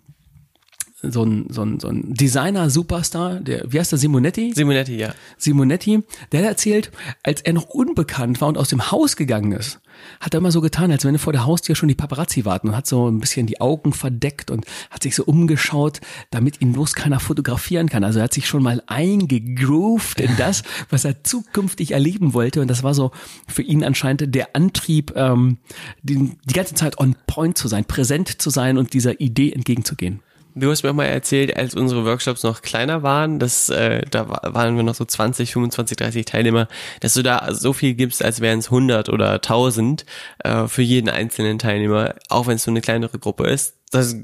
so 1.12 1.24
ein, 1.24 1.48
so 1.50 1.64
ein, 1.64 1.80
so 1.80 1.88
ein 1.88 2.14
Designer-Superstar, 2.14 3.40
der, 3.40 3.72
wie 3.72 3.80
heißt 3.80 3.92
der, 3.92 4.00
Simonetti? 4.00 4.54
Simonetti, 4.54 4.98
ja. 4.98 5.14
Simonetti, 5.38 6.04
der 6.32 6.42
hat 6.42 6.48
erzählt, 6.48 6.92
als 7.24 7.42
er 7.42 7.54
noch 7.54 7.66
unbekannt 7.66 8.42
war 8.42 8.48
und 8.48 8.58
aus 8.58 8.70
dem 8.70 8.92
Haus 8.92 9.16
gegangen 9.16 9.52
ist, 9.52 9.80
hat 10.20 10.34
er 10.34 10.40
immer 10.40 10.52
so 10.52 10.62
getan, 10.62 10.92
als 10.92 11.06
wenn 11.06 11.18
vor 11.18 11.34
der 11.34 11.46
Haustür 11.46 11.76
schon 11.76 11.90
die 11.90 11.96
Paparazzi 11.96 12.46
warten 12.46 12.70
und 12.70 12.76
hat 12.76 12.88
so 12.88 13.10
ein 13.10 13.20
bisschen 13.20 13.48
die 13.48 13.62
Augen 13.62 13.94
verdeckt 13.94 14.52
und 14.52 14.66
hat 14.90 15.04
sich 15.04 15.16
so 15.16 15.24
umgeschaut, 15.24 16.02
damit 16.32 16.62
ihn 16.62 16.74
bloß 16.74 16.94
keiner 16.96 17.20
fotografieren 17.20 17.90
kann. 17.90 18.04
Also 18.04 18.20
er 18.20 18.26
hat 18.26 18.34
sich 18.34 18.48
schon 18.48 18.64
mal 18.64 18.84
eingegroovt 18.88 20.20
in 20.20 20.36
das, 20.38 20.64
was 20.90 21.06
er 21.06 21.24
zukünftig 21.24 21.92
erleben 21.92 22.34
wollte 22.34 22.62
und 22.62 22.68
das 22.68 22.84
war 22.84 22.94
so 22.94 23.12
für 23.48 23.62
ihn 23.62 23.84
anscheinend 23.84 24.36
der 24.36 24.56
Antrieb, 24.56 25.14
ähm, 25.16 25.58
die, 26.04 26.38
die 26.44 26.54
ganze 26.54 26.76
Zeit 26.76 27.00
on 27.00 27.16
point 27.28 27.58
zu 27.58 27.68
sein, 27.68 27.86
präsent 27.86 28.42
zu 28.42 28.50
sein 28.50 28.78
und 28.78 28.94
dieser 28.94 29.20
Idee 29.20 29.52
entgegenzugehen. 29.52 30.22
Du 30.58 30.72
hast 30.72 30.84
mir 30.84 30.92
auch 30.92 30.96
mal 30.96 31.04
erzählt, 31.04 31.56
als 31.58 31.76
unsere 31.76 32.06
Workshops 32.06 32.44
noch 32.44 32.62
kleiner 32.62 33.04
waren, 33.04 33.40
dass 33.40 33.70
äh, 33.70 34.04
da 34.10 34.30
waren 34.30 34.78
wir 34.78 34.84
noch 34.84 34.96
so 34.96 35.04
20, 35.04 35.52
25, 35.52 35.98
30 35.98 36.26
Teilnehmer, 36.26 36.70
dass 37.02 37.14
du 37.14 37.24
da 37.24 37.54
so 37.54 37.74
viel 37.74 37.94
gibst, 37.94 38.24
als 38.24 38.40
wären 38.40 38.60
es 38.60 38.68
100 38.68 39.10
oder 39.10 39.34
1000 39.34 40.06
äh, 40.40 40.68
für 40.68 40.82
jeden 40.82 41.10
einzelnen 41.10 41.60
Teilnehmer, 41.60 42.16
auch 42.30 42.48
wenn 42.48 42.56
es 42.56 42.64
so 42.64 42.72
eine 42.72 42.80
kleinere 42.80 43.20
Gruppe 43.20 43.48
ist. 43.48 43.76
Das 43.92 44.16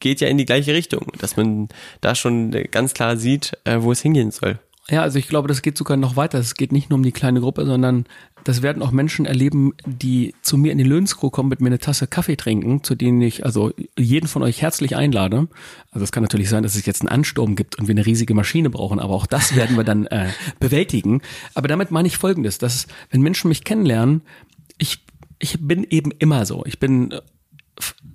geht 0.00 0.20
ja 0.20 0.26
in 0.26 0.38
die 0.38 0.44
gleiche 0.44 0.74
Richtung, 0.74 1.06
dass 1.20 1.36
man 1.36 1.68
da 2.00 2.16
schon 2.16 2.50
ganz 2.50 2.92
klar 2.92 3.16
sieht, 3.16 3.56
äh, 3.62 3.78
wo 3.80 3.92
es 3.92 4.02
hingehen 4.02 4.32
soll. 4.32 4.58
Ja, 4.90 5.02
also 5.02 5.20
ich 5.20 5.28
glaube, 5.28 5.46
das 5.46 5.62
geht 5.62 5.78
sogar 5.78 5.96
noch 5.96 6.16
weiter. 6.16 6.38
Es 6.38 6.54
geht 6.54 6.72
nicht 6.72 6.90
nur 6.90 6.96
um 6.96 7.04
die 7.04 7.12
kleine 7.12 7.40
Gruppe, 7.40 7.64
sondern 7.64 8.06
das 8.46 8.62
werden 8.62 8.80
auch 8.80 8.92
Menschen 8.92 9.26
erleben, 9.26 9.72
die 9.84 10.32
zu 10.40 10.56
mir 10.56 10.70
in 10.70 10.78
die 10.78 10.84
Löhnskro 10.84 11.30
kommen, 11.30 11.48
mit 11.48 11.60
mir 11.60 11.66
eine 11.66 11.80
Tasse 11.80 12.06
Kaffee 12.06 12.36
trinken, 12.36 12.84
zu 12.84 12.94
denen 12.94 13.20
ich 13.20 13.44
also 13.44 13.72
jeden 13.98 14.28
von 14.28 14.44
euch 14.44 14.62
herzlich 14.62 14.94
einlade. 14.94 15.48
Also 15.90 16.04
es 16.04 16.12
kann 16.12 16.22
natürlich 16.22 16.48
sein, 16.48 16.62
dass 16.62 16.76
es 16.76 16.86
jetzt 16.86 17.02
einen 17.02 17.08
Ansturm 17.08 17.56
gibt 17.56 17.76
und 17.76 17.88
wir 17.88 17.92
eine 17.92 18.06
riesige 18.06 18.34
Maschine 18.34 18.70
brauchen, 18.70 19.00
aber 19.00 19.14
auch 19.14 19.26
das 19.26 19.56
werden 19.56 19.76
wir 19.76 19.82
dann 19.82 20.06
äh, 20.06 20.28
bewältigen. 20.60 21.22
Aber 21.54 21.66
damit 21.66 21.90
meine 21.90 22.06
ich 22.06 22.18
Folgendes, 22.18 22.58
dass 22.58 22.86
wenn 23.10 23.20
Menschen 23.20 23.48
mich 23.48 23.64
kennenlernen, 23.64 24.22
ich, 24.78 25.04
ich 25.40 25.58
bin 25.66 25.82
eben 25.82 26.12
immer 26.12 26.46
so. 26.46 26.64
Ich 26.66 26.78
bin, 26.78 27.14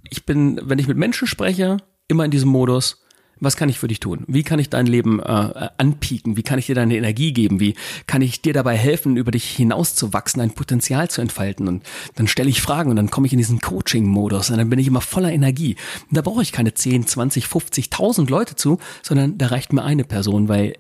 ich 0.10 0.26
bin, 0.26 0.62
wenn 0.64 0.80
ich 0.80 0.88
mit 0.88 0.98
Menschen 0.98 1.28
spreche, 1.28 1.76
immer 2.08 2.24
in 2.24 2.32
diesem 2.32 2.50
Modus, 2.50 3.01
was 3.42 3.58
kann 3.58 3.70
ich 3.70 3.80
für 3.80 3.88
dich 3.88 4.00
tun? 4.00 4.24
Wie 4.28 4.44
kann 4.44 4.60
ich 4.60 4.70
dein 4.70 4.86
Leben 4.86 5.20
äh, 5.20 5.70
anpieken? 5.78 6.38
Wie 6.38 6.44
kann 6.44 6.60
ich 6.60 6.68
dir 6.68 6.76
deine 6.76 6.96
Energie 6.96 7.34
geben? 7.34 7.60
Wie 7.60 7.74
kann 8.06 8.22
ich 8.22 8.42
dir 8.42 8.54
dabei 8.54 8.78
helfen, 8.78 9.18
über 9.18 9.32
dich 9.32 9.50
hinauszuwachsen, 9.50 10.40
dein 10.40 10.52
Potenzial 10.52 11.10
zu 11.10 11.22
entfalten? 11.22 11.68
Und 11.68 11.84
dann 12.16 12.28
stelle 12.28 12.50
ich 12.50 12.62
Fragen 12.62 12.92
und 12.92 12.96
dann 12.96 13.10
komme 13.10 13.26
ich 13.28 13.34
in 13.34 13.40
diesen 13.40 13.60
Coaching-Modus 13.60 14.52
und 14.52 14.58
dann 14.58 14.70
bin 14.70 14.80
ich 14.80 14.88
immer 14.88 15.02
voller 15.02 15.32
Energie. 15.32 15.76
Und 16.10 16.18
da 16.18 16.22
brauche 16.22 16.44
ich 16.44 16.52
keine 16.52 16.76
10, 16.76 17.08
20, 17.08 17.48
50, 17.48 17.86
1000 17.86 18.30
Leute 18.30 18.56
zu, 18.56 18.78
sondern 19.02 19.40
da 19.40 19.48
reicht 19.48 19.74
mir 19.74 19.84
eine 19.84 20.04
Person, 20.04 20.48
weil 20.48 20.76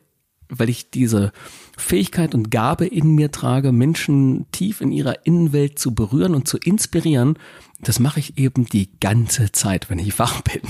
weil 0.53 0.69
ich 0.69 0.89
diese 0.89 1.31
Fähigkeit 1.77 2.35
und 2.35 2.51
Gabe 2.51 2.85
in 2.85 3.15
mir 3.15 3.31
trage, 3.31 3.71
Menschen 3.71 4.45
tief 4.51 4.81
in 4.81 4.91
ihrer 4.91 5.25
Innenwelt 5.25 5.79
zu 5.79 5.95
berühren 5.95 6.35
und 6.35 6.47
zu 6.47 6.57
inspirieren. 6.57 7.37
Das 7.83 7.99
mache 7.99 8.19
ich 8.19 8.37
eben 8.37 8.65
die 8.65 8.89
ganze 8.99 9.51
Zeit, 9.51 9.89
wenn 9.89 9.99
ich 9.99 10.19
wach 10.19 10.41
bin. 10.41 10.61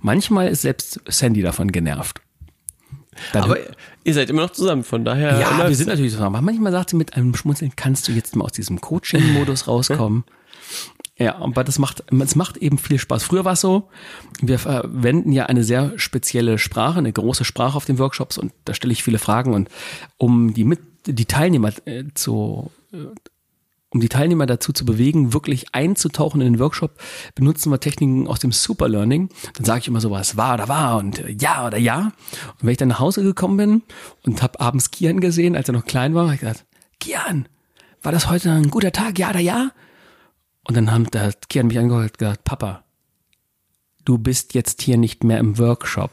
Manchmal 0.00 0.48
ist 0.48 0.62
selbst 0.62 1.00
Sandy 1.06 1.42
davon 1.42 1.72
genervt. 1.72 2.20
Dann 3.32 3.44
aber 3.44 3.58
ihr 4.02 4.14
seid 4.14 4.30
immer 4.30 4.42
noch 4.42 4.50
zusammen, 4.50 4.84
von 4.84 5.04
daher. 5.04 5.38
Ja, 5.38 5.68
wir 5.68 5.74
sind 5.76 5.88
natürlich 5.88 6.12
zusammen. 6.12 6.36
Aber 6.36 6.44
manchmal 6.44 6.72
sagt 6.72 6.90
sie 6.90 6.96
mit 6.96 7.14
einem 7.16 7.34
Schmunzeln, 7.34 7.72
kannst 7.76 8.08
du 8.08 8.12
jetzt 8.12 8.34
mal 8.36 8.44
aus 8.44 8.52
diesem 8.52 8.80
Coaching-Modus 8.80 9.68
rauskommen? 9.68 10.24
Ja, 11.16 11.36
aber 11.36 11.62
das 11.62 11.78
macht, 11.78 12.02
es 12.10 12.34
macht 12.34 12.56
eben 12.56 12.76
viel 12.76 12.98
Spaß. 12.98 13.22
Früher 13.22 13.44
war 13.44 13.52
es 13.52 13.60
so, 13.60 13.88
wir 14.40 14.58
verwenden 14.58 15.30
ja 15.30 15.46
eine 15.46 15.62
sehr 15.62 15.92
spezielle 15.96 16.58
Sprache, 16.58 16.98
eine 16.98 17.12
große 17.12 17.44
Sprache 17.44 17.76
auf 17.76 17.84
den 17.84 17.98
Workshops 17.98 18.36
und 18.36 18.52
da 18.64 18.74
stelle 18.74 18.92
ich 18.92 19.04
viele 19.04 19.20
Fragen 19.20 19.54
und 19.54 19.68
um 20.16 20.54
die 20.54 20.64
mit, 20.64 20.80
die 21.06 21.26
Teilnehmer 21.26 21.72
äh, 21.84 22.04
zu, 22.14 22.72
äh, 22.92 22.96
um 23.94 24.00
die 24.00 24.08
Teilnehmer 24.08 24.44
dazu 24.46 24.72
zu 24.72 24.84
bewegen, 24.84 25.32
wirklich 25.32 25.72
einzutauchen 25.72 26.40
in 26.40 26.52
den 26.52 26.60
Workshop, 26.60 26.98
benutzen 27.36 27.70
wir 27.70 27.78
Techniken 27.78 28.26
aus 28.26 28.40
dem 28.40 28.50
Superlearning. 28.50 29.28
Dann 29.54 29.64
sage 29.64 29.80
ich 29.80 29.88
immer 29.88 30.00
so 30.00 30.10
was 30.10 30.36
war 30.36 30.54
oder 30.54 30.68
war 30.68 30.98
und 30.98 31.20
äh, 31.20 31.30
ja 31.40 31.66
oder 31.66 31.78
ja. 31.78 32.12
Und 32.54 32.62
wenn 32.62 32.70
ich 32.70 32.76
dann 32.76 32.88
nach 32.88 32.98
Hause 32.98 33.22
gekommen 33.22 33.56
bin 33.56 33.82
und 34.26 34.42
habe 34.42 34.60
abends 34.60 34.90
Kian 34.90 35.20
gesehen, 35.20 35.54
als 35.54 35.68
er 35.68 35.74
noch 35.74 35.86
klein 35.86 36.14
war, 36.14 36.24
habe 36.24 36.34
ich 36.34 36.40
gesagt, 36.40 36.66
Kian, 36.98 37.48
war 38.02 38.10
das 38.10 38.28
heute 38.28 38.50
ein 38.50 38.68
guter 38.68 38.90
Tag, 38.90 39.18
ja 39.18 39.30
oder 39.30 39.40
ja? 39.40 39.70
Und 40.66 40.76
dann 40.76 40.90
haben, 40.90 41.06
da 41.10 41.20
hat 41.20 41.48
Kian 41.48 41.68
mich 41.68 41.78
angehört 41.78 42.12
und 42.12 42.18
gesagt, 42.18 42.44
Papa, 42.44 42.82
du 44.04 44.18
bist 44.18 44.54
jetzt 44.54 44.82
hier 44.82 44.96
nicht 44.96 45.22
mehr 45.22 45.38
im 45.38 45.56
Workshop. 45.58 46.10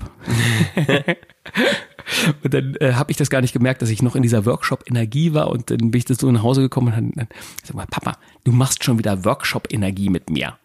und 2.44 2.54
dann 2.54 2.76
äh, 2.76 2.94
habe 2.94 3.12
ich 3.12 3.18
das 3.18 3.30
gar 3.30 3.42
nicht 3.42 3.54
gemerkt, 3.54 3.82
dass 3.82 3.90
ich 3.90 4.02
noch 4.02 4.16
in 4.16 4.24
dieser 4.24 4.46
Workshop-Energie 4.46 5.34
war 5.34 5.50
und 5.50 5.70
dann 5.70 5.92
bin 5.92 5.98
ich 5.98 6.06
das 6.06 6.18
so 6.18 6.32
nach 6.32 6.44
Hause 6.44 6.62
gekommen 6.62 6.94
und 6.94 7.18
dann, 7.18 7.28
sag 7.64 7.76
mal, 7.76 7.88
Papa, 7.88 8.18
du 8.44 8.52
machst 8.52 8.84
schon 8.84 8.98
wieder 8.98 9.26
Workshop-Energie 9.26 10.10
mit 10.10 10.30
mir. 10.30 10.58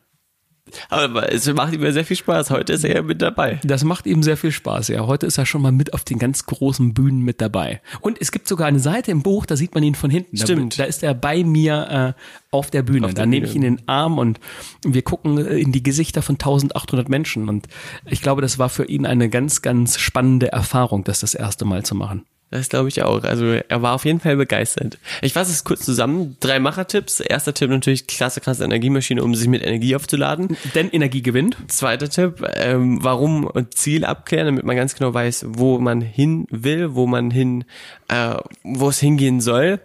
Aber 0.88 1.32
es 1.32 1.52
macht 1.52 1.74
ihm 1.74 1.82
ja 1.82 1.92
sehr 1.92 2.04
viel 2.04 2.16
Spaß. 2.16 2.50
Heute 2.50 2.72
ist 2.72 2.84
er 2.84 2.96
ja 2.96 3.02
mit 3.02 3.22
dabei. 3.22 3.60
Das 3.62 3.84
macht 3.84 4.06
ihm 4.06 4.22
sehr 4.22 4.36
viel 4.36 4.50
Spaß, 4.50 4.88
ja. 4.88 5.06
Heute 5.06 5.26
ist 5.26 5.38
er 5.38 5.46
schon 5.46 5.62
mal 5.62 5.72
mit 5.72 5.94
auf 5.94 6.04
den 6.04 6.18
ganz 6.18 6.46
großen 6.46 6.92
Bühnen 6.92 7.20
mit 7.20 7.40
dabei. 7.40 7.80
Und 8.00 8.20
es 8.20 8.32
gibt 8.32 8.48
sogar 8.48 8.66
eine 8.66 8.80
Seite 8.80 9.10
im 9.10 9.22
Buch, 9.22 9.46
da 9.46 9.56
sieht 9.56 9.74
man 9.74 9.84
ihn 9.84 9.94
von 9.94 10.10
hinten. 10.10 10.36
Stimmt. 10.36 10.78
Da, 10.78 10.82
da 10.82 10.88
ist 10.88 11.02
er 11.02 11.14
bei 11.14 11.44
mir 11.44 12.14
äh, 12.16 12.20
auf 12.50 12.70
der 12.70 12.82
Bühne. 12.82 13.06
Auf 13.06 13.14
da 13.14 13.26
nehme 13.26 13.46
ich 13.46 13.54
ihn 13.54 13.62
in 13.62 13.76
den 13.76 13.88
Arm 13.88 14.18
und 14.18 14.40
wir 14.84 15.02
gucken 15.02 15.38
äh, 15.38 15.58
in 15.58 15.72
die 15.72 15.82
Gesichter 15.82 16.22
von 16.22 16.34
1800 16.34 17.08
Menschen. 17.08 17.48
Und 17.48 17.68
ich 18.04 18.20
glaube, 18.20 18.42
das 18.42 18.58
war 18.58 18.68
für 18.68 18.84
ihn 18.84 19.06
eine 19.06 19.28
ganz, 19.28 19.62
ganz 19.62 19.98
spannende 19.98 20.52
Erfahrung, 20.52 21.04
das 21.04 21.20
das 21.20 21.34
erste 21.34 21.64
Mal 21.64 21.84
zu 21.84 21.94
machen. 21.94 22.24
Das 22.50 22.68
glaube 22.68 22.88
ich 22.88 23.02
auch. 23.02 23.24
Also 23.24 23.44
er 23.46 23.82
war 23.82 23.94
auf 23.94 24.04
jeden 24.04 24.20
Fall 24.20 24.36
begeistert. 24.36 24.98
Ich 25.20 25.32
fasse 25.32 25.50
es 25.50 25.64
kurz 25.64 25.84
zusammen. 25.84 26.36
Drei 26.38 26.60
Machertipps. 26.60 27.18
Erster 27.18 27.52
Tipp 27.52 27.70
natürlich 27.70 28.06
klasse, 28.06 28.40
krasse 28.40 28.64
Energiemaschine, 28.64 29.22
um 29.22 29.34
sich 29.34 29.48
mit 29.48 29.64
Energie 29.64 29.96
aufzuladen. 29.96 30.56
Denn 30.74 30.88
Energie 30.90 31.22
gewinnt. 31.22 31.56
Zweiter 31.66 32.08
Tipp, 32.08 32.46
ähm, 32.54 33.02
warum 33.02 33.46
und 33.46 33.74
Ziel 33.76 34.04
abklären, 34.04 34.46
damit 34.46 34.64
man 34.64 34.76
ganz 34.76 34.94
genau 34.94 35.12
weiß, 35.12 35.46
wo 35.48 35.80
man 35.80 36.00
hin 36.00 36.46
will, 36.50 36.94
wo 36.94 37.06
man 37.06 37.32
hin, 37.32 37.64
äh, 38.08 38.36
wo 38.62 38.90
es 38.90 39.00
hingehen 39.00 39.40
soll. 39.40 39.80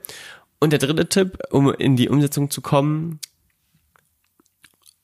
Und 0.59 0.71
der 0.71 0.79
dritte 0.79 1.09
Tipp, 1.09 1.39
um 1.49 1.73
in 1.73 1.95
die 1.95 2.09
Umsetzung 2.09 2.51
zu 2.51 2.61
kommen, 2.61 3.19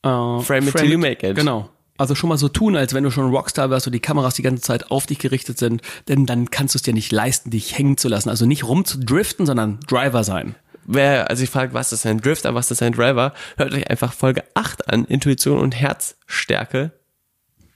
uh, 0.05 0.39
frame 0.41 0.67
it 0.67 0.75
till 0.75 0.91
you 0.91 0.99
make 0.99 1.27
it. 1.27 1.35
Genau. 1.35 1.69
Also 1.97 2.13
schon 2.13 2.29
mal 2.29 2.37
so 2.37 2.47
tun, 2.47 2.75
als 2.75 2.93
wenn 2.93 3.03
du 3.03 3.11
schon 3.11 3.29
Rockstar 3.29 3.69
wärst 3.69 3.87
und 3.87 3.93
die 3.93 3.99
Kameras 3.99 4.35
die 4.35 4.43
ganze 4.43 4.61
Zeit 4.61 4.91
auf 4.91 5.07
dich 5.07 5.19
gerichtet 5.19 5.57
sind, 5.57 5.81
denn 6.07 6.25
dann 6.25 6.51
kannst 6.51 6.75
du 6.75 6.77
es 6.77 6.83
dir 6.83 6.93
nicht 6.93 7.11
leisten, 7.11 7.49
dich 7.49 7.77
hängen 7.77 7.97
zu 7.97 8.07
lassen. 8.07 8.29
Also 8.29 8.45
nicht 8.45 8.63
rumzudriften, 8.63 9.45
sondern 9.45 9.79
Driver 9.87 10.23
sein. 10.23 10.55
Wer 10.85 11.29
also 11.29 11.43
ich 11.43 11.49
frage, 11.49 11.73
was 11.73 11.91
ist 11.91 12.05
ein 12.05 12.21
Drifter, 12.21 12.55
was 12.55 12.71
ist 12.71 12.81
ein 12.81 12.93
Driver, 12.93 13.33
hört 13.57 13.73
euch 13.73 13.89
einfach 13.89 14.13
Folge 14.13 14.45
8 14.53 14.89
an, 14.89 15.03
Intuition 15.03 15.59
und 15.59 15.75
Herzstärke. 15.75 16.91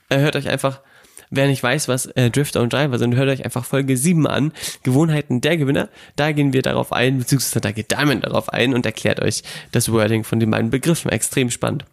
Hört 0.09 0.37
euch 0.37 0.47
einfach, 0.47 0.79
wer 1.29 1.47
nicht 1.47 1.61
weiß, 1.61 1.89
was 1.89 2.05
äh, 2.05 2.31
Drifter 2.31 2.61
und 2.61 2.71
Driver 2.71 2.97
sind, 2.99 3.15
hört 3.15 3.27
euch 3.27 3.43
einfach 3.43 3.65
Folge 3.65 3.97
7 3.97 4.27
an, 4.27 4.53
Gewohnheiten 4.83 5.41
der 5.41 5.57
Gewinner. 5.57 5.89
Da 6.15 6.31
gehen 6.31 6.53
wir 6.53 6.61
darauf 6.61 6.93
ein, 6.93 7.17
beziehungsweise 7.17 7.59
da 7.59 7.71
geht 7.71 7.91
Diamond 7.91 8.25
darauf 8.25 8.47
ein 8.47 8.73
und 8.73 8.85
erklärt 8.85 9.19
euch 9.19 9.43
das 9.73 9.91
Wording 9.91 10.23
von 10.23 10.39
den 10.39 10.49
beiden 10.49 10.69
Begriffen. 10.69 11.11
Extrem 11.11 11.49
spannend. 11.49 11.83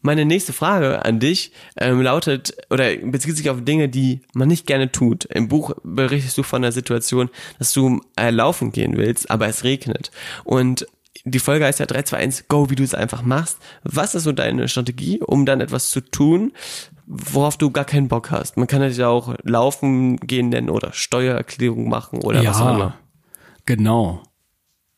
Meine 0.00 0.24
nächste 0.24 0.52
Frage 0.52 1.04
an 1.04 1.18
dich 1.18 1.52
ähm, 1.76 2.00
lautet 2.00 2.56
oder 2.70 2.96
bezieht 2.96 3.36
sich 3.36 3.50
auf 3.50 3.64
Dinge, 3.64 3.88
die 3.88 4.20
man 4.32 4.48
nicht 4.48 4.66
gerne 4.66 4.92
tut. 4.92 5.24
Im 5.24 5.48
Buch 5.48 5.72
berichtest 5.82 6.38
du 6.38 6.44
von 6.44 6.62
der 6.62 6.72
Situation, 6.72 7.30
dass 7.58 7.72
du 7.72 8.00
äh, 8.16 8.30
laufen 8.30 8.70
gehen 8.70 8.96
willst, 8.96 9.30
aber 9.30 9.48
es 9.48 9.64
regnet. 9.64 10.12
Und 10.44 10.86
die 11.24 11.40
Folge 11.40 11.64
heißt 11.64 11.80
ja 11.80 11.86
3, 11.86 12.02
2, 12.02 12.16
1, 12.16 12.48
go, 12.48 12.70
wie 12.70 12.76
du 12.76 12.84
es 12.84 12.94
einfach 12.94 13.22
machst. 13.22 13.58
Was 13.82 14.14
ist 14.14 14.22
so 14.22 14.32
deine 14.32 14.68
Strategie, 14.68 15.20
um 15.20 15.46
dann 15.46 15.60
etwas 15.60 15.90
zu 15.90 16.00
tun, 16.00 16.52
worauf 17.06 17.56
du 17.56 17.70
gar 17.70 17.84
keinen 17.84 18.08
Bock 18.08 18.30
hast? 18.30 18.56
Man 18.56 18.68
kann 18.68 18.88
ja 18.88 19.08
auch 19.08 19.34
laufen 19.42 20.18
gehen 20.18 20.50
nennen 20.50 20.70
oder 20.70 20.92
Steuererklärung 20.92 21.88
machen 21.88 22.20
oder 22.20 22.42
ja, 22.42 22.50
was 22.50 22.60
auch 22.60 22.74
immer. 22.74 22.94
Genau. 23.66 24.22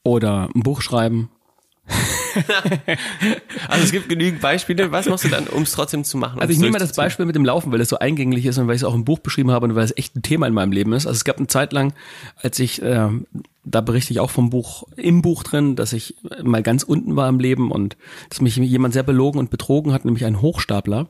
Oder 0.02 0.48
ein 0.54 0.62
Buch 0.62 0.82
schreiben 0.82 1.30
also 3.68 3.84
es 3.84 3.92
gibt 3.92 4.08
genügend 4.08 4.40
Beispiele. 4.40 4.92
Was 4.92 5.06
machst 5.08 5.24
du 5.24 5.28
dann, 5.28 5.46
um 5.46 5.62
es 5.62 5.72
trotzdem 5.72 6.04
zu 6.04 6.16
machen? 6.16 6.40
Also 6.40 6.52
ich 6.52 6.58
nehme 6.58 6.72
mal 6.72 6.78
das 6.78 6.92
Beispiel 6.92 7.26
mit 7.26 7.34
dem 7.34 7.44
Laufen, 7.44 7.72
weil 7.72 7.80
es 7.80 7.88
so 7.88 7.98
eingänglich 7.98 8.46
ist 8.46 8.58
und 8.58 8.66
weil 8.68 8.76
ich 8.76 8.82
es 8.82 8.84
auch 8.84 8.94
im 8.94 9.04
Buch 9.04 9.18
beschrieben 9.18 9.50
habe 9.50 9.66
und 9.66 9.74
weil 9.74 9.84
es 9.84 9.96
echt 9.96 10.16
ein 10.16 10.22
Thema 10.22 10.46
in 10.46 10.54
meinem 10.54 10.72
Leben 10.72 10.92
ist. 10.92 11.06
Also 11.06 11.16
es 11.16 11.24
gab 11.24 11.38
eine 11.38 11.46
Zeit 11.46 11.72
lang, 11.72 11.92
als 12.36 12.58
ich, 12.58 12.82
äh, 12.82 13.08
da 13.64 13.80
berichte 13.80 14.12
ich 14.12 14.20
auch 14.20 14.30
vom 14.30 14.50
Buch, 14.50 14.84
im 14.96 15.22
Buch 15.22 15.42
drin, 15.42 15.76
dass 15.76 15.92
ich 15.92 16.16
mal 16.42 16.62
ganz 16.62 16.82
unten 16.82 17.16
war 17.16 17.28
im 17.28 17.40
Leben 17.40 17.70
und 17.70 17.96
dass 18.28 18.40
mich 18.40 18.56
jemand 18.56 18.94
sehr 18.94 19.02
belogen 19.02 19.38
und 19.38 19.50
betrogen 19.50 19.92
hat, 19.92 20.04
nämlich 20.04 20.24
ein 20.24 20.40
Hochstapler. 20.40 21.08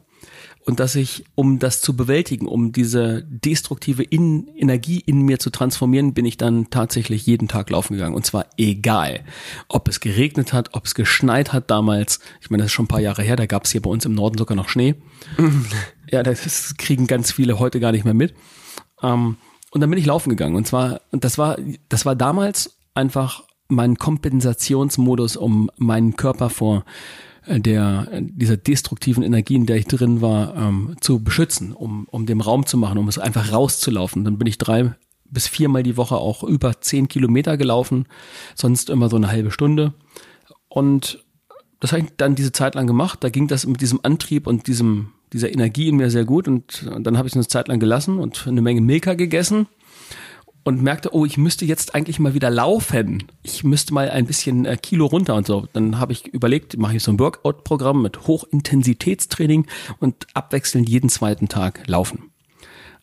Und 0.66 0.78
dass 0.78 0.94
ich, 0.94 1.24
um 1.34 1.58
das 1.58 1.80
zu 1.80 1.96
bewältigen, 1.96 2.46
um 2.46 2.72
diese 2.72 3.24
destruktive 3.24 4.02
in 4.02 4.46
Energie 4.48 5.00
in 5.00 5.22
mir 5.22 5.38
zu 5.38 5.50
transformieren, 5.50 6.12
bin 6.12 6.26
ich 6.26 6.36
dann 6.36 6.68
tatsächlich 6.70 7.26
jeden 7.26 7.48
Tag 7.48 7.70
laufen 7.70 7.94
gegangen. 7.94 8.14
Und 8.14 8.26
zwar 8.26 8.46
egal, 8.58 9.20
ob 9.68 9.88
es 9.88 10.00
geregnet 10.00 10.52
hat, 10.52 10.74
ob 10.74 10.84
es 10.84 10.94
geschneit 10.94 11.52
hat 11.52 11.70
damals. 11.70 12.20
Ich 12.42 12.50
meine, 12.50 12.62
das 12.62 12.70
ist 12.70 12.74
schon 12.74 12.84
ein 12.84 12.88
paar 12.88 13.00
Jahre 13.00 13.22
her, 13.22 13.36
da 13.36 13.46
gab 13.46 13.64
es 13.64 13.72
hier 13.72 13.80
bei 13.80 13.90
uns 13.90 14.04
im 14.04 14.14
Norden 14.14 14.36
sogar 14.36 14.54
noch 14.54 14.68
Schnee. 14.68 14.96
ja, 16.10 16.22
das 16.22 16.76
kriegen 16.76 17.06
ganz 17.06 17.32
viele 17.32 17.58
heute 17.58 17.80
gar 17.80 17.92
nicht 17.92 18.04
mehr 18.04 18.14
mit. 18.14 18.34
Ähm, 19.02 19.36
und 19.70 19.80
dann 19.80 19.88
bin 19.88 19.98
ich 19.98 20.06
laufen 20.06 20.28
gegangen. 20.28 20.56
Und 20.56 20.66
zwar, 20.66 21.00
und 21.10 21.24
das 21.24 21.38
war, 21.38 21.56
das 21.88 22.04
war 22.04 22.16
damals 22.16 22.76
einfach 22.92 23.44
mein 23.68 23.96
Kompensationsmodus, 23.96 25.36
um 25.36 25.70
meinen 25.78 26.16
Körper 26.16 26.50
vor 26.50 26.84
der 27.46 28.06
dieser 28.20 28.56
destruktiven 28.56 29.22
Energie, 29.22 29.54
in 29.54 29.66
der 29.66 29.76
ich 29.76 29.86
drin 29.86 30.20
war, 30.20 30.54
ähm, 30.56 30.96
zu 31.00 31.22
beschützen, 31.22 31.72
um, 31.72 32.06
um 32.10 32.26
dem 32.26 32.40
Raum 32.40 32.66
zu 32.66 32.76
machen, 32.76 32.98
um 32.98 33.08
es 33.08 33.18
einfach 33.18 33.52
rauszulaufen. 33.52 34.24
Dann 34.24 34.38
bin 34.38 34.46
ich 34.46 34.58
drei 34.58 34.94
bis 35.24 35.46
viermal 35.46 35.82
die 35.82 35.96
Woche 35.96 36.16
auch 36.16 36.42
über 36.42 36.80
zehn 36.80 37.08
Kilometer 37.08 37.56
gelaufen, 37.56 38.06
sonst 38.54 38.90
immer 38.90 39.08
so 39.08 39.16
eine 39.16 39.28
halbe 39.28 39.50
Stunde. 39.50 39.94
Und 40.68 41.24
das 41.78 41.92
habe 41.92 42.02
ich 42.02 42.10
dann 42.16 42.34
diese 42.34 42.52
Zeit 42.52 42.74
lang 42.74 42.86
gemacht. 42.86 43.22
Da 43.22 43.30
ging 43.30 43.48
das 43.48 43.66
mit 43.66 43.80
diesem 43.80 44.00
Antrieb 44.02 44.46
und 44.46 44.66
diesem, 44.66 45.12
dieser 45.32 45.52
Energie 45.52 45.88
in 45.88 45.96
mir 45.96 46.10
sehr 46.10 46.24
gut. 46.24 46.48
Und, 46.48 46.84
und 46.94 47.04
dann 47.04 47.16
habe 47.16 47.28
ich 47.28 47.32
es 47.32 47.36
eine 47.36 47.46
Zeit 47.46 47.68
lang 47.68 47.80
gelassen 47.80 48.18
und 48.18 48.46
eine 48.46 48.60
Menge 48.60 48.80
Milka 48.80 49.14
gegessen 49.14 49.66
und 50.64 50.82
merkte, 50.82 51.14
oh, 51.14 51.24
ich 51.24 51.36
müsste 51.36 51.64
jetzt 51.64 51.94
eigentlich 51.94 52.18
mal 52.18 52.34
wieder 52.34 52.50
laufen. 52.50 53.24
Ich 53.42 53.64
müsste 53.64 53.94
mal 53.94 54.10
ein 54.10 54.26
bisschen 54.26 54.64
äh, 54.64 54.76
Kilo 54.76 55.06
runter 55.06 55.34
und 55.34 55.46
so. 55.46 55.66
Dann 55.72 55.98
habe 55.98 56.12
ich 56.12 56.26
überlegt, 56.28 56.76
mache 56.76 56.96
ich 56.96 57.02
so 57.02 57.12
ein 57.12 57.18
Workout-Programm 57.18 58.02
mit 58.02 58.26
Hochintensitätstraining 58.26 59.66
und 59.98 60.26
abwechselnd 60.34 60.88
jeden 60.88 61.08
zweiten 61.08 61.48
Tag 61.48 61.86
laufen. 61.86 62.30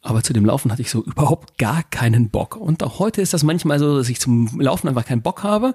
Aber 0.02 0.24
zu 0.24 0.34
dem 0.34 0.46
Laufen 0.46 0.72
hatte 0.72 0.82
ich 0.82 0.90
so 0.90 1.04
überhaupt 1.06 1.58
gar 1.58 1.84
keinen 1.84 2.30
Bock. 2.30 2.56
Und 2.56 2.84
auch 2.84 3.00
heute 3.00 3.22
ist 3.22 3.34
das 3.34 3.44
manchmal 3.44 3.80
so, 3.80 3.98
dass 3.98 4.10
ich 4.10 4.20
zum 4.20 4.60
Laufen 4.60 4.88
einfach 4.88 5.06
keinen 5.06 5.22
Bock 5.22 5.44
habe 5.44 5.74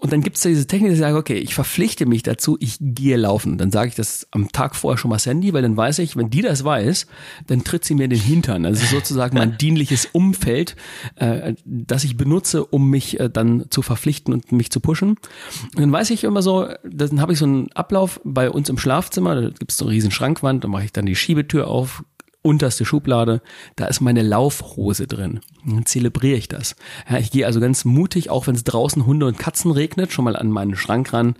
und 0.00 0.12
dann 0.12 0.22
gibt 0.22 0.36
es 0.36 0.42
diese 0.42 0.66
Technik, 0.66 0.90
dass 0.90 0.98
ich 0.98 1.04
sage, 1.04 1.16
okay, 1.16 1.36
ich 1.36 1.54
verpflichte 1.54 2.06
mich 2.06 2.22
dazu, 2.22 2.56
ich 2.58 2.78
gehe 2.80 3.18
laufen. 3.18 3.58
Dann 3.58 3.70
sage 3.70 3.88
ich 3.88 3.94
das 3.94 4.26
am 4.30 4.50
Tag 4.50 4.74
vorher 4.74 4.96
schon 4.96 5.10
mal 5.10 5.18
Sandy, 5.18 5.52
weil 5.52 5.60
dann 5.60 5.76
weiß 5.76 5.98
ich, 5.98 6.16
wenn 6.16 6.30
die 6.30 6.40
das 6.40 6.64
weiß, 6.64 7.06
dann 7.46 7.64
tritt 7.64 7.84
sie 7.84 7.94
mir 7.94 8.04
in 8.04 8.10
den 8.10 8.20
Hintern. 8.20 8.64
Also 8.64 8.86
sozusagen 8.86 9.36
mein 9.36 9.58
dienliches 9.58 10.06
Umfeld, 10.06 10.74
äh, 11.16 11.54
das 11.66 12.04
ich 12.04 12.16
benutze, 12.16 12.64
um 12.64 12.88
mich 12.88 13.20
äh, 13.20 13.28
dann 13.28 13.66
zu 13.68 13.82
verpflichten 13.82 14.32
und 14.32 14.52
mich 14.52 14.70
zu 14.70 14.80
pushen. 14.80 15.10
Und 15.10 15.80
dann 15.80 15.92
weiß 15.92 16.08
ich 16.10 16.24
immer 16.24 16.40
so, 16.40 16.68
dann 16.82 17.20
habe 17.20 17.34
ich 17.34 17.38
so 17.38 17.44
einen 17.44 17.70
Ablauf 17.72 18.22
bei 18.24 18.50
uns 18.50 18.70
im 18.70 18.78
Schlafzimmer, 18.78 19.34
da 19.34 19.50
gibt 19.50 19.70
es 19.70 19.76
so 19.76 19.84
eine 19.84 19.92
riesen 19.92 20.10
Schrankwand, 20.10 20.64
da 20.64 20.68
mache 20.68 20.84
ich 20.84 20.92
dann 20.92 21.04
die 21.04 21.16
Schiebetür 21.16 21.68
auf, 21.68 22.04
unterste 22.42 22.84
Schublade, 22.84 23.42
da 23.76 23.86
ist 23.86 24.00
meine 24.00 24.22
Laufhose 24.22 25.06
drin. 25.06 25.40
Dann 25.64 25.86
zelebriere 25.86 26.38
ich 26.38 26.48
das. 26.48 26.76
Ja, 27.08 27.18
ich 27.18 27.30
gehe 27.30 27.46
also 27.46 27.60
ganz 27.60 27.84
mutig, 27.84 28.30
auch 28.30 28.46
wenn 28.46 28.54
es 28.54 28.64
draußen 28.64 29.04
Hunde 29.06 29.26
und 29.26 29.38
Katzen 29.38 29.70
regnet, 29.70 30.12
schon 30.12 30.24
mal 30.24 30.36
an 30.36 30.50
meinen 30.50 30.76
Schrank 30.76 31.12
ran, 31.12 31.36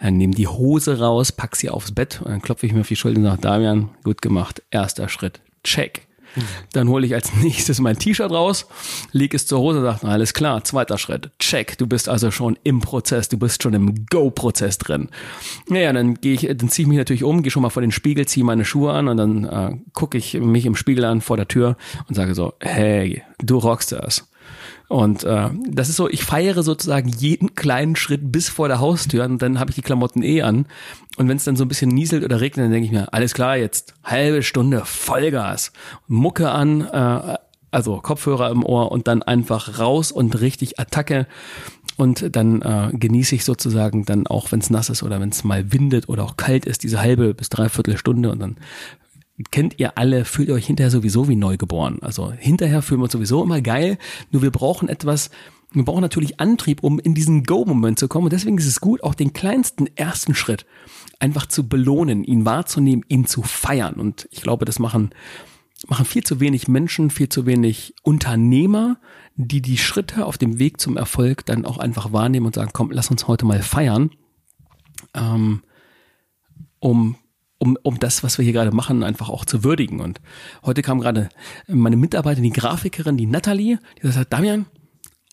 äh, 0.00 0.10
nehme 0.10 0.34
die 0.34 0.48
Hose 0.48 0.98
raus, 0.98 1.32
pack 1.32 1.56
sie 1.56 1.70
aufs 1.70 1.92
Bett 1.92 2.20
und 2.22 2.30
dann 2.30 2.42
klopfe 2.42 2.66
ich 2.66 2.72
mir 2.72 2.82
auf 2.82 2.88
die 2.88 2.96
Schulter 2.96 3.18
und 3.18 3.24
sage, 3.24 3.40
Damian, 3.40 3.90
gut 4.04 4.20
gemacht, 4.22 4.62
erster 4.70 5.08
Schritt, 5.08 5.40
check. 5.64 6.06
Dann 6.72 6.88
hole 6.88 7.06
ich 7.06 7.14
als 7.14 7.32
nächstes 7.42 7.80
mein 7.80 7.98
T-Shirt 7.98 8.30
raus, 8.30 8.66
lege 9.12 9.36
es 9.36 9.46
zur 9.46 9.60
Hose, 9.60 9.82
sage, 9.82 10.06
alles 10.06 10.34
klar, 10.34 10.64
zweiter 10.64 10.98
Schritt, 10.98 11.30
check. 11.38 11.76
Du 11.78 11.86
bist 11.86 12.08
also 12.08 12.30
schon 12.30 12.58
im 12.64 12.80
Prozess, 12.80 13.28
du 13.28 13.38
bist 13.38 13.62
schon 13.62 13.74
im 13.74 14.06
Go-Prozess 14.06 14.78
drin. 14.78 15.08
Naja, 15.68 15.92
dann 15.92 16.14
gehe 16.14 16.34
ich, 16.34 16.42
dann 16.42 16.68
ziehe 16.68 16.84
ich 16.84 16.88
mich 16.88 16.98
natürlich 16.98 17.24
um, 17.24 17.42
gehe 17.42 17.50
schon 17.50 17.62
mal 17.62 17.70
vor 17.70 17.82
den 17.82 17.92
Spiegel, 17.92 18.26
ziehe 18.26 18.44
meine 18.44 18.64
Schuhe 18.64 18.92
an 18.92 19.08
und 19.08 19.16
dann 19.16 19.44
äh, 19.44 19.76
gucke 19.92 20.18
ich 20.18 20.34
mich 20.34 20.66
im 20.66 20.76
Spiegel 20.76 21.04
an 21.04 21.20
vor 21.20 21.36
der 21.36 21.48
Tür 21.48 21.76
und 22.08 22.14
sage 22.14 22.34
so, 22.34 22.54
hey, 22.60 23.22
du 23.38 23.58
rockst 23.58 23.92
das. 23.92 24.28
Und 24.88 25.24
äh, 25.24 25.48
das 25.68 25.88
ist 25.88 25.96
so, 25.96 26.08
ich 26.08 26.22
feiere 26.22 26.62
sozusagen 26.62 27.08
jeden 27.08 27.54
kleinen 27.54 27.96
Schritt 27.96 28.30
bis 28.30 28.48
vor 28.48 28.68
der 28.68 28.80
Haustür 28.80 29.24
und 29.24 29.40
dann 29.40 29.58
habe 29.58 29.70
ich 29.70 29.76
die 29.76 29.82
Klamotten 29.82 30.22
eh 30.22 30.42
an. 30.42 30.66
Und 31.16 31.28
wenn 31.28 31.36
es 31.36 31.44
dann 31.44 31.56
so 31.56 31.64
ein 31.64 31.68
bisschen 31.68 31.90
nieselt 31.90 32.24
oder 32.24 32.40
regnet, 32.40 32.64
dann 32.64 32.72
denke 32.72 32.86
ich 32.86 32.92
mir, 32.92 33.12
alles 33.12 33.34
klar, 33.34 33.56
jetzt 33.56 33.94
halbe 34.04 34.42
Stunde 34.42 34.82
Vollgas, 34.84 35.72
Mucke 36.08 36.50
an, 36.50 36.82
äh, 36.82 37.36
also 37.70 38.00
Kopfhörer 38.00 38.50
im 38.50 38.64
Ohr 38.64 38.92
und 38.92 39.08
dann 39.08 39.22
einfach 39.22 39.78
raus 39.78 40.12
und 40.12 40.40
richtig 40.40 40.78
Attacke. 40.78 41.26
Und 41.96 42.34
dann 42.36 42.62
äh, 42.62 42.90
genieße 42.92 43.34
ich 43.34 43.44
sozusagen 43.44 44.04
dann 44.04 44.26
auch, 44.26 44.52
wenn 44.52 44.60
es 44.60 44.70
nass 44.70 44.90
ist 44.90 45.02
oder 45.02 45.20
wenn 45.20 45.28
es 45.28 45.44
mal 45.44 45.72
windet 45.72 46.08
oder 46.08 46.24
auch 46.24 46.36
kalt 46.36 46.64
ist, 46.64 46.82
diese 46.82 47.00
halbe 47.00 47.34
bis 47.34 47.48
dreiviertel 47.48 47.96
Stunde 47.96 48.30
und 48.30 48.40
dann 48.40 48.56
kennt 49.50 49.78
ihr 49.78 49.98
alle, 49.98 50.24
fühlt 50.24 50.48
ihr 50.48 50.54
euch 50.54 50.66
hinterher 50.66 50.90
sowieso 50.90 51.28
wie 51.28 51.36
neugeboren. 51.36 51.98
Also 52.02 52.32
hinterher 52.32 52.82
fühlen 52.82 53.00
wir 53.00 53.04
uns 53.04 53.12
sowieso 53.12 53.42
immer 53.42 53.60
geil, 53.60 53.98
nur 54.30 54.42
wir 54.42 54.50
brauchen 54.50 54.88
etwas, 54.88 55.30
wir 55.72 55.84
brauchen 55.84 56.02
natürlich 56.02 56.38
Antrieb, 56.38 56.82
um 56.82 56.98
in 56.98 57.14
diesen 57.14 57.44
Go-Moment 57.44 57.98
zu 57.98 58.08
kommen. 58.08 58.24
Und 58.24 58.32
deswegen 58.32 58.58
ist 58.58 58.66
es 58.66 58.80
gut, 58.80 59.02
auch 59.02 59.14
den 59.14 59.32
kleinsten 59.32 59.88
ersten 59.96 60.34
Schritt 60.34 60.66
einfach 61.18 61.46
zu 61.46 61.66
belohnen, 61.66 62.24
ihn 62.24 62.44
wahrzunehmen, 62.44 63.04
ihn 63.08 63.26
zu 63.26 63.42
feiern. 63.42 63.94
Und 63.94 64.28
ich 64.30 64.42
glaube, 64.42 64.64
das 64.66 64.78
machen, 64.78 65.10
machen 65.88 66.04
viel 66.04 66.24
zu 66.24 66.40
wenig 66.40 66.68
Menschen, 66.68 67.10
viel 67.10 67.28
zu 67.28 67.46
wenig 67.46 67.94
Unternehmer, 68.02 68.98
die 69.36 69.62
die 69.62 69.78
Schritte 69.78 70.26
auf 70.26 70.36
dem 70.36 70.58
Weg 70.58 70.78
zum 70.78 70.96
Erfolg 70.96 71.46
dann 71.46 71.64
auch 71.64 71.78
einfach 71.78 72.12
wahrnehmen 72.12 72.46
und 72.46 72.54
sagen, 72.54 72.70
komm, 72.74 72.90
lass 72.90 73.10
uns 73.10 73.26
heute 73.26 73.46
mal 73.46 73.62
feiern, 73.62 74.10
ähm, 75.14 75.62
um 76.80 77.16
um, 77.62 77.78
um 77.84 78.00
das, 78.00 78.24
was 78.24 78.38
wir 78.38 78.42
hier 78.42 78.52
gerade 78.52 78.72
machen, 78.72 79.04
einfach 79.04 79.28
auch 79.28 79.44
zu 79.44 79.62
würdigen. 79.62 80.00
Und 80.00 80.20
heute 80.64 80.82
kam 80.82 80.98
gerade 80.98 81.28
meine 81.68 81.96
Mitarbeiterin, 81.96 82.42
die 82.42 82.60
Grafikerin, 82.60 83.16
die 83.16 83.26
Natalie, 83.26 83.78
die 84.02 84.10
sagt, 84.10 84.32
Damian, 84.32 84.66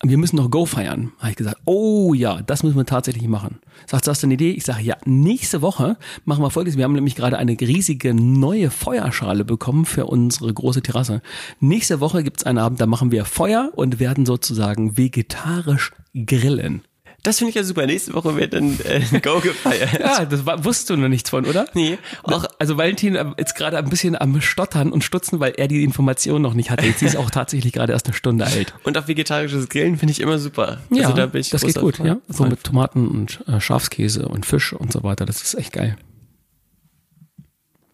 wir 0.04 0.16
müssen 0.16 0.36
noch 0.36 0.48
Go 0.48 0.64
feiern. 0.64 1.10
Habe 1.18 1.30
ich 1.30 1.36
gesagt, 1.36 1.60
oh 1.64 2.14
ja, 2.14 2.40
das 2.40 2.62
müssen 2.62 2.76
wir 2.76 2.86
tatsächlich 2.86 3.26
machen. 3.26 3.58
Sagt, 3.88 4.06
hast 4.06 4.22
du 4.22 4.28
eine 4.28 4.34
Idee? 4.34 4.52
Ich 4.52 4.64
sage, 4.64 4.80
ja, 4.82 4.96
nächste 5.04 5.60
Woche 5.60 5.98
machen 6.24 6.44
wir 6.44 6.50
folgendes. 6.50 6.76
Wir 6.76 6.84
haben 6.84 6.92
nämlich 6.92 7.16
gerade 7.16 7.36
eine 7.36 7.60
riesige 7.60 8.14
neue 8.14 8.70
Feuerschale 8.70 9.44
bekommen 9.44 9.84
für 9.84 10.06
unsere 10.06 10.54
große 10.54 10.82
Terrasse. 10.82 11.22
Nächste 11.58 11.98
Woche 11.98 12.22
gibt's 12.22 12.44
einen 12.44 12.58
Abend, 12.58 12.80
da 12.80 12.86
machen 12.86 13.10
wir 13.10 13.24
Feuer 13.24 13.72
und 13.74 13.98
werden 13.98 14.24
sozusagen 14.24 14.96
vegetarisch 14.96 15.90
grillen. 16.14 16.82
Das 17.22 17.38
finde 17.38 17.50
ich 17.50 17.56
ja 17.56 17.64
super. 17.64 17.86
Nächste 17.86 18.14
Woche 18.14 18.36
wird 18.36 18.54
dann 18.54 18.78
äh, 18.84 19.20
Go 19.22 19.40
gefeiert. 19.40 20.00
ja, 20.00 20.24
das 20.24 20.46
war, 20.46 20.64
wusstest 20.64 20.90
du 20.90 20.96
noch 20.96 21.08
nichts 21.08 21.30
von, 21.30 21.44
oder? 21.44 21.66
Nee. 21.74 21.98
Auch, 22.22 22.46
also 22.58 22.76
Valentin 22.78 23.14
ist 23.36 23.54
gerade 23.54 23.78
ein 23.78 23.88
bisschen 23.90 24.20
am 24.20 24.40
Stottern 24.40 24.90
und 24.92 25.04
Stutzen, 25.04 25.40
weil 25.40 25.52
er 25.56 25.68
die 25.68 25.84
Information 25.84 26.40
noch 26.40 26.54
nicht 26.54 26.70
hatte. 26.70 26.86
Jetzt 26.86 27.02
ist 27.02 27.16
auch 27.16 27.30
tatsächlich 27.30 27.72
gerade 27.72 27.92
erst 27.92 28.06
eine 28.06 28.14
Stunde 28.14 28.46
alt. 28.46 28.74
Und 28.84 28.96
auf 28.96 29.08
vegetarisches 29.08 29.68
Grillen 29.68 29.98
finde 29.98 30.12
ich 30.12 30.20
immer 30.20 30.38
super. 30.38 30.78
Ja, 30.90 31.04
also 31.04 31.16
da 31.16 31.26
bin 31.26 31.40
ich 31.40 31.50
das 31.50 31.62
geht 31.62 31.78
gut, 31.78 31.98
ja. 31.98 32.16
So 32.28 32.44
mit 32.44 32.64
Tomaten 32.64 33.08
und 33.08 33.44
äh, 33.46 33.60
Schafskäse 33.60 34.26
und 34.28 34.46
Fisch 34.46 34.72
und 34.72 34.92
so 34.92 35.02
weiter. 35.02 35.26
Das 35.26 35.42
ist 35.42 35.54
echt 35.54 35.72
geil. 35.72 35.96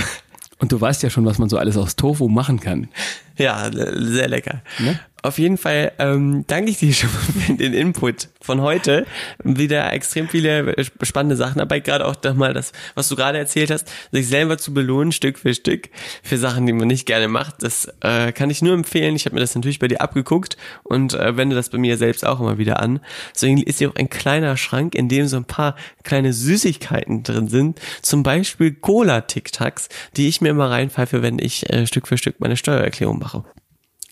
Und 0.59 0.71
du 0.71 0.81
weißt 0.81 1.03
ja 1.03 1.11
schon, 1.11 1.25
was 1.25 1.37
man 1.37 1.49
so 1.49 1.57
alles 1.57 1.77
aus 1.77 1.95
Tofu 1.95 2.29
machen 2.29 2.59
kann. 2.59 2.89
Ja, 3.37 3.69
sehr 3.71 4.27
lecker. 4.27 4.61
Ne? 4.79 4.99
Auf 5.23 5.39
jeden 5.39 5.57
Fall 5.57 5.91
ähm, 5.99 6.45
danke 6.47 6.71
ich 6.71 6.77
dir 6.77 6.93
schon 6.93 7.09
für 7.09 7.53
den 7.53 7.73
Input 7.73 8.29
von 8.39 8.61
heute. 8.61 9.05
Wieder 9.43 9.91
extrem 9.91 10.29
viele 10.29 10.73
spannende 11.01 11.35
Sachen 11.35 11.57
dabei. 11.57 11.81
Gerade 11.81 12.05
auch 12.05 12.15
nochmal 12.23 12.53
das, 12.53 12.71
was 12.95 13.09
du 13.09 13.17
gerade 13.17 13.37
erzählt 13.37 13.71
hast, 13.71 13.91
sich 14.11 14.27
selber 14.29 14.57
zu 14.57 14.73
belohnen, 14.73 15.11
Stück 15.11 15.39
für 15.39 15.53
Stück, 15.53 15.89
für 16.23 16.37
Sachen, 16.37 16.65
die 16.65 16.71
man 16.71 16.87
nicht 16.87 17.05
gerne 17.05 17.27
macht. 17.27 17.63
Das 17.63 17.91
äh, 18.01 18.31
kann 18.31 18.49
ich 18.49 18.61
nur 18.61 18.73
empfehlen. 18.73 19.15
Ich 19.17 19.25
habe 19.25 19.35
mir 19.35 19.41
das 19.41 19.53
natürlich 19.53 19.79
bei 19.79 19.89
dir 19.89 20.01
abgeguckt 20.01 20.55
und 20.83 21.13
äh, 21.13 21.35
wende 21.35 21.57
das 21.57 21.69
bei 21.69 21.77
mir 21.77 21.97
selbst 21.97 22.25
auch 22.25 22.39
immer 22.39 22.57
wieder 22.57 22.79
an. 22.79 23.01
Deswegen 23.33 23.61
ist 23.61 23.79
hier 23.79 23.89
auch 23.89 23.95
ein 23.95 24.09
kleiner 24.09 24.55
Schrank, 24.55 24.95
in 24.95 25.09
dem 25.09 25.27
so 25.27 25.35
ein 25.35 25.45
paar 25.45 25.75
kleine 26.03 26.31
Süßigkeiten 26.31 27.23
drin 27.23 27.49
sind. 27.49 27.81
Zum 28.01 28.23
Beispiel 28.23 28.75
Cola-Tic-Tacs, 28.75 29.89
die 30.15 30.29
ich 30.29 30.39
mir 30.39 30.49
immer 30.49 30.69
reinpfeife, 30.69 31.21
wenn 31.21 31.39
ich 31.39 31.69
äh, 31.69 31.85
Stück 31.85 32.07
für 32.07 32.17
Stück 32.17 32.39
meine 32.39 32.55
Steuererklärung 32.55 33.19
mache. 33.19 33.26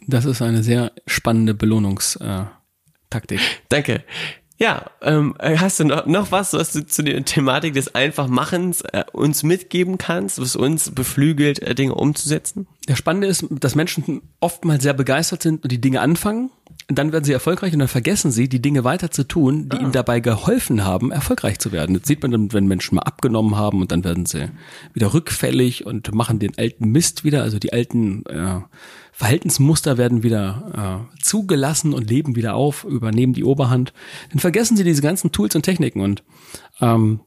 Das 0.07 0.25
ist 0.25 0.41
eine 0.41 0.63
sehr 0.63 0.91
spannende 1.07 1.53
Belohnungstaktik. 1.53 3.39
Danke. 3.69 4.03
Ja, 4.57 4.85
ähm, 5.01 5.35
hast 5.39 5.81
du 5.81 5.83
noch, 5.83 6.05
noch 6.05 6.31
was, 6.31 6.53
was 6.53 6.71
du 6.71 6.85
zu 6.85 7.03
der 7.03 7.25
Thematik 7.25 7.73
des 7.73 7.93
Einfachmachens 7.93 8.81
äh, 8.81 9.03
uns 9.11 9.43
mitgeben 9.43 9.97
kannst, 9.97 10.39
was 10.39 10.55
uns 10.55 10.91
beflügelt, 10.91 11.61
äh, 11.61 11.75
Dinge 11.75 11.93
umzusetzen? 11.93 12.65
Der 12.87 12.95
Spannende 12.95 13.27
ist, 13.27 13.45
dass 13.49 13.75
Menschen 13.75 14.21
oftmals 14.39 14.83
sehr 14.83 14.93
begeistert 14.93 15.41
sind 15.41 15.63
und 15.63 15.71
die 15.73 15.81
Dinge 15.81 15.99
anfangen 15.99 16.51
dann 16.87 17.11
werden 17.11 17.23
sie 17.23 17.33
erfolgreich 17.33 17.73
und 17.73 17.79
dann 17.79 17.87
vergessen 17.87 18.31
sie, 18.31 18.47
die 18.47 18.61
Dinge 18.61 18.83
weiter 18.83 19.09
zu 19.09 19.23
tun, 19.27 19.69
die 19.69 19.77
ah. 19.77 19.81
ihnen 19.81 19.91
dabei 19.91 20.19
geholfen 20.19 20.83
haben, 20.83 21.11
erfolgreich 21.11 21.57
zu 21.57 21.71
werden. 21.71 21.97
Das 21.97 22.07
sieht 22.07 22.21
man 22.21 22.31
dann, 22.31 22.53
wenn 22.53 22.67
Menschen 22.67 22.95
mal 22.95 23.01
abgenommen 23.01 23.55
haben 23.55 23.81
und 23.81 23.91
dann 23.91 24.03
werden 24.03 24.25
sie 24.25 24.49
wieder 24.93 25.13
rückfällig 25.13 25.85
und 25.85 26.13
machen 26.13 26.37
den 26.37 26.57
alten 26.57 26.91
Mist 26.91 27.23
wieder, 27.23 27.41
also 27.41 27.57
die 27.57 27.73
alten 27.73 28.23
äh, 28.27 28.61
Verhaltensmuster 29.15 29.97
werden 29.97 30.23
wieder 30.23 31.07
äh, 31.17 31.21
zugelassen 31.23 31.93
und 31.93 32.09
leben 32.09 32.35
wieder 32.35 32.55
auf, 32.55 32.83
übernehmen 32.83 33.33
die 33.33 33.43
Oberhand. 33.43 33.93
Dann 34.29 34.39
vergessen 34.39 34.75
sie 34.75 34.83
diese 34.83 35.01
ganzen 35.01 35.31
Tools 35.31 35.55
und 35.55 35.63
Techniken 35.63 36.01
und 36.01 36.23
ähm, 36.81 37.21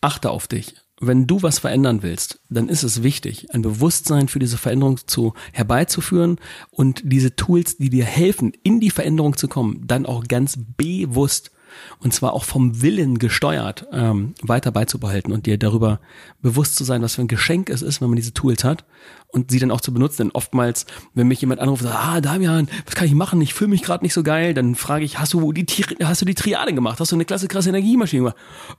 achte 0.00 0.30
auf 0.30 0.48
dich 0.48 0.74
wenn 1.00 1.26
du 1.26 1.42
was 1.42 1.58
verändern 1.58 2.02
willst, 2.02 2.40
dann 2.48 2.68
ist 2.68 2.82
es 2.82 3.02
wichtig, 3.02 3.52
ein 3.52 3.62
Bewusstsein 3.62 4.28
für 4.28 4.38
diese 4.38 4.56
Veränderung 4.56 4.98
zu 5.06 5.34
herbeizuführen 5.52 6.38
und 6.70 7.02
diese 7.04 7.36
Tools, 7.36 7.76
die 7.76 7.90
dir 7.90 8.04
helfen, 8.04 8.52
in 8.62 8.80
die 8.80 8.90
Veränderung 8.90 9.36
zu 9.36 9.48
kommen, 9.48 9.82
dann 9.86 10.06
auch 10.06 10.24
ganz 10.24 10.58
bewusst 10.76 11.50
und 12.00 12.12
zwar 12.14 12.32
auch 12.32 12.44
vom 12.44 12.82
Willen 12.82 13.18
gesteuert 13.18 13.86
ähm, 13.92 14.34
weiter 14.42 14.70
beizubehalten 14.70 15.32
und 15.32 15.46
dir 15.46 15.58
darüber 15.58 16.00
bewusst 16.42 16.76
zu 16.76 16.84
sein, 16.84 17.02
was 17.02 17.16
für 17.16 17.22
ein 17.22 17.28
Geschenk 17.28 17.70
es 17.70 17.82
ist, 17.82 18.00
wenn 18.00 18.08
man 18.08 18.16
diese 18.16 18.34
Tools 18.34 18.64
hat 18.64 18.84
und 19.28 19.50
sie 19.50 19.58
dann 19.58 19.70
auch 19.70 19.80
zu 19.80 19.92
benutzen. 19.92 20.22
Denn 20.22 20.30
oftmals, 20.32 20.86
wenn 21.14 21.28
mich 21.28 21.40
jemand 21.40 21.60
anruft, 21.60 21.82
sagt, 21.82 21.94
ah 21.94 22.20
Damian, 22.20 22.68
was 22.84 22.94
kann 22.94 23.06
ich 23.06 23.14
machen? 23.14 23.40
Ich 23.40 23.54
fühle 23.54 23.70
mich 23.70 23.82
gerade 23.82 24.04
nicht 24.04 24.14
so 24.14 24.22
geil, 24.22 24.54
dann 24.54 24.74
frage 24.74 25.04
ich, 25.04 25.18
hast 25.18 25.32
du 25.32 25.52
die 25.52 25.66
hast 26.02 26.22
du 26.22 26.24
die 26.26 26.34
Triade 26.34 26.72
gemacht? 26.72 27.00
Hast 27.00 27.12
du 27.12 27.16
eine 27.16 27.24
klasse 27.24 27.48
krasse 27.48 27.68
Energiemaschine 27.68 28.22
gemacht? 28.22 28.36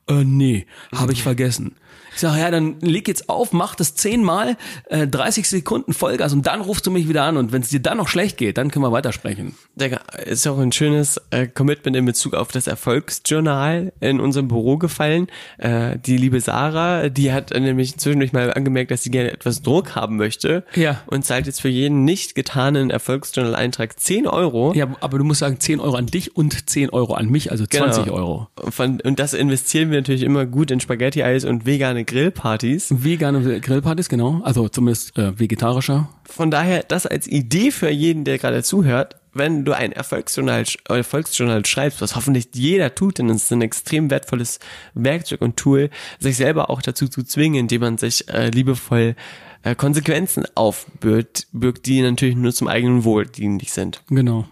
Äh, 0.07 0.23
nee, 0.23 0.65
habe 0.93 1.13
ich 1.13 1.23
vergessen. 1.23 1.75
Ich 2.17 2.21
sage, 2.21 2.39
ja, 2.39 2.49
dann 2.49 2.77
leg 2.81 3.07
jetzt 3.07 3.29
auf, 3.29 3.53
mach 3.53 3.75
das 3.75 3.93
zehnmal, 3.93 4.57
äh, 4.89 5.05
30 5.05 5.47
Sekunden 5.47 5.93
Vollgas 5.93 6.33
und 6.33 6.47
dann 6.47 6.61
rufst 6.61 6.87
du 6.87 6.89
mich 6.89 7.07
wieder 7.07 7.21
an 7.21 7.37
und 7.37 7.51
wenn 7.51 7.61
es 7.61 7.69
dir 7.69 7.79
dann 7.79 7.97
noch 7.97 8.07
schlecht 8.07 8.37
geht, 8.37 8.57
dann 8.57 8.71
können 8.71 8.83
wir 8.83 8.91
weitersprechen. 8.91 9.53
Digga, 9.75 9.97
ist 10.25 10.47
auch 10.47 10.57
ein 10.57 10.71
schönes 10.71 11.21
äh, 11.29 11.45
Commitment 11.45 11.95
in 11.95 12.05
Bezug 12.05 12.33
auf 12.33 12.47
das 12.51 12.65
Erfolgsjournal 12.65 13.93
in 13.99 14.19
unserem 14.19 14.47
Büro 14.47 14.77
gefallen. 14.77 15.27
Äh, 15.59 15.99
die 15.99 16.17
liebe 16.17 16.41
Sarah, 16.41 17.09
die 17.09 17.31
hat 17.31 17.51
nämlich 17.51 17.97
zwischendurch 17.97 18.33
mal 18.33 18.51
angemerkt, 18.51 18.89
dass 18.89 19.03
sie 19.03 19.11
gerne 19.11 19.31
etwas 19.31 19.61
Druck 19.61 19.95
haben 19.95 20.17
möchte. 20.17 20.63
Ja. 20.75 21.01
Und 21.05 21.23
zahlt 21.23 21.45
jetzt 21.45 21.61
für 21.61 21.69
jeden 21.69 22.03
nicht 22.03 22.33
getanen 22.33 22.89
Erfolgsjournal-Eintrag 22.89 23.99
10 23.99 24.25
Euro. 24.25 24.73
Ja, 24.73 24.87
aber 25.01 25.19
du 25.19 25.23
musst 25.23 25.41
sagen 25.41 25.59
10 25.59 25.79
Euro 25.79 25.95
an 25.95 26.07
dich 26.07 26.35
und 26.35 26.67
10 26.67 26.89
Euro 26.89 27.13
an 27.13 27.29
mich, 27.29 27.51
also 27.51 27.65
20 27.67 28.05
Genau. 28.05 28.15
Euro. 28.17 28.47
Von, 28.69 29.01
und 29.01 29.19
das 29.19 29.33
investieren 29.35 29.91
wir 29.91 29.99
natürlich 29.99 30.23
immer 30.23 30.45
gut 30.47 30.71
in 30.71 30.79
Spaghetti-Eis 30.79 31.45
und 31.45 31.65
vegane 31.65 32.05
Grillpartys. 32.07 33.03
Vegane 33.03 33.61
Grillpartys, 33.61 34.09
genau. 34.09 34.41
Also 34.43 34.67
zumindest 34.69 35.17
äh, 35.17 35.39
vegetarischer. 35.39 36.09
Von 36.25 36.49
daher, 36.49 36.83
das 36.83 37.05
als 37.05 37.27
Idee 37.27 37.71
für 37.71 37.89
jeden, 37.89 38.23
der 38.23 38.39
gerade 38.39 38.63
zuhört, 38.63 39.17
wenn 39.33 39.65
du 39.65 39.73
ein 39.73 39.91
Erfolgsjournal, 39.91 40.63
Erfolgsjournal 40.89 41.65
schreibst, 41.65 42.01
was 42.01 42.15
hoffentlich 42.15 42.47
jeder 42.53 42.95
tut, 42.95 43.19
denn 43.19 43.29
es 43.29 43.43
ist 43.43 43.51
ein 43.51 43.61
extrem 43.61 44.09
wertvolles 44.09 44.59
Werkzeug 44.95 45.41
und 45.41 45.57
Tool, 45.57 45.89
sich 46.19 46.37
selber 46.37 46.69
auch 46.69 46.81
dazu 46.81 47.07
zu 47.07 47.23
zwingen, 47.23 47.59
indem 47.59 47.81
man 47.81 47.97
sich 47.97 48.27
äh, 48.29 48.49
liebevoll 48.49 49.15
äh, 49.63 49.75
Konsequenzen 49.75 50.45
aufbürgt, 50.55 51.47
bürgt, 51.51 51.85
die 51.85 52.01
natürlich 52.01 52.35
nur 52.35 52.53
zum 52.53 52.67
eigenen 52.67 53.03
Wohl 53.03 53.25
dienlich 53.25 53.71
sind. 53.71 54.01
Genau. 54.09 54.47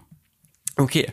Okay. 0.76 1.06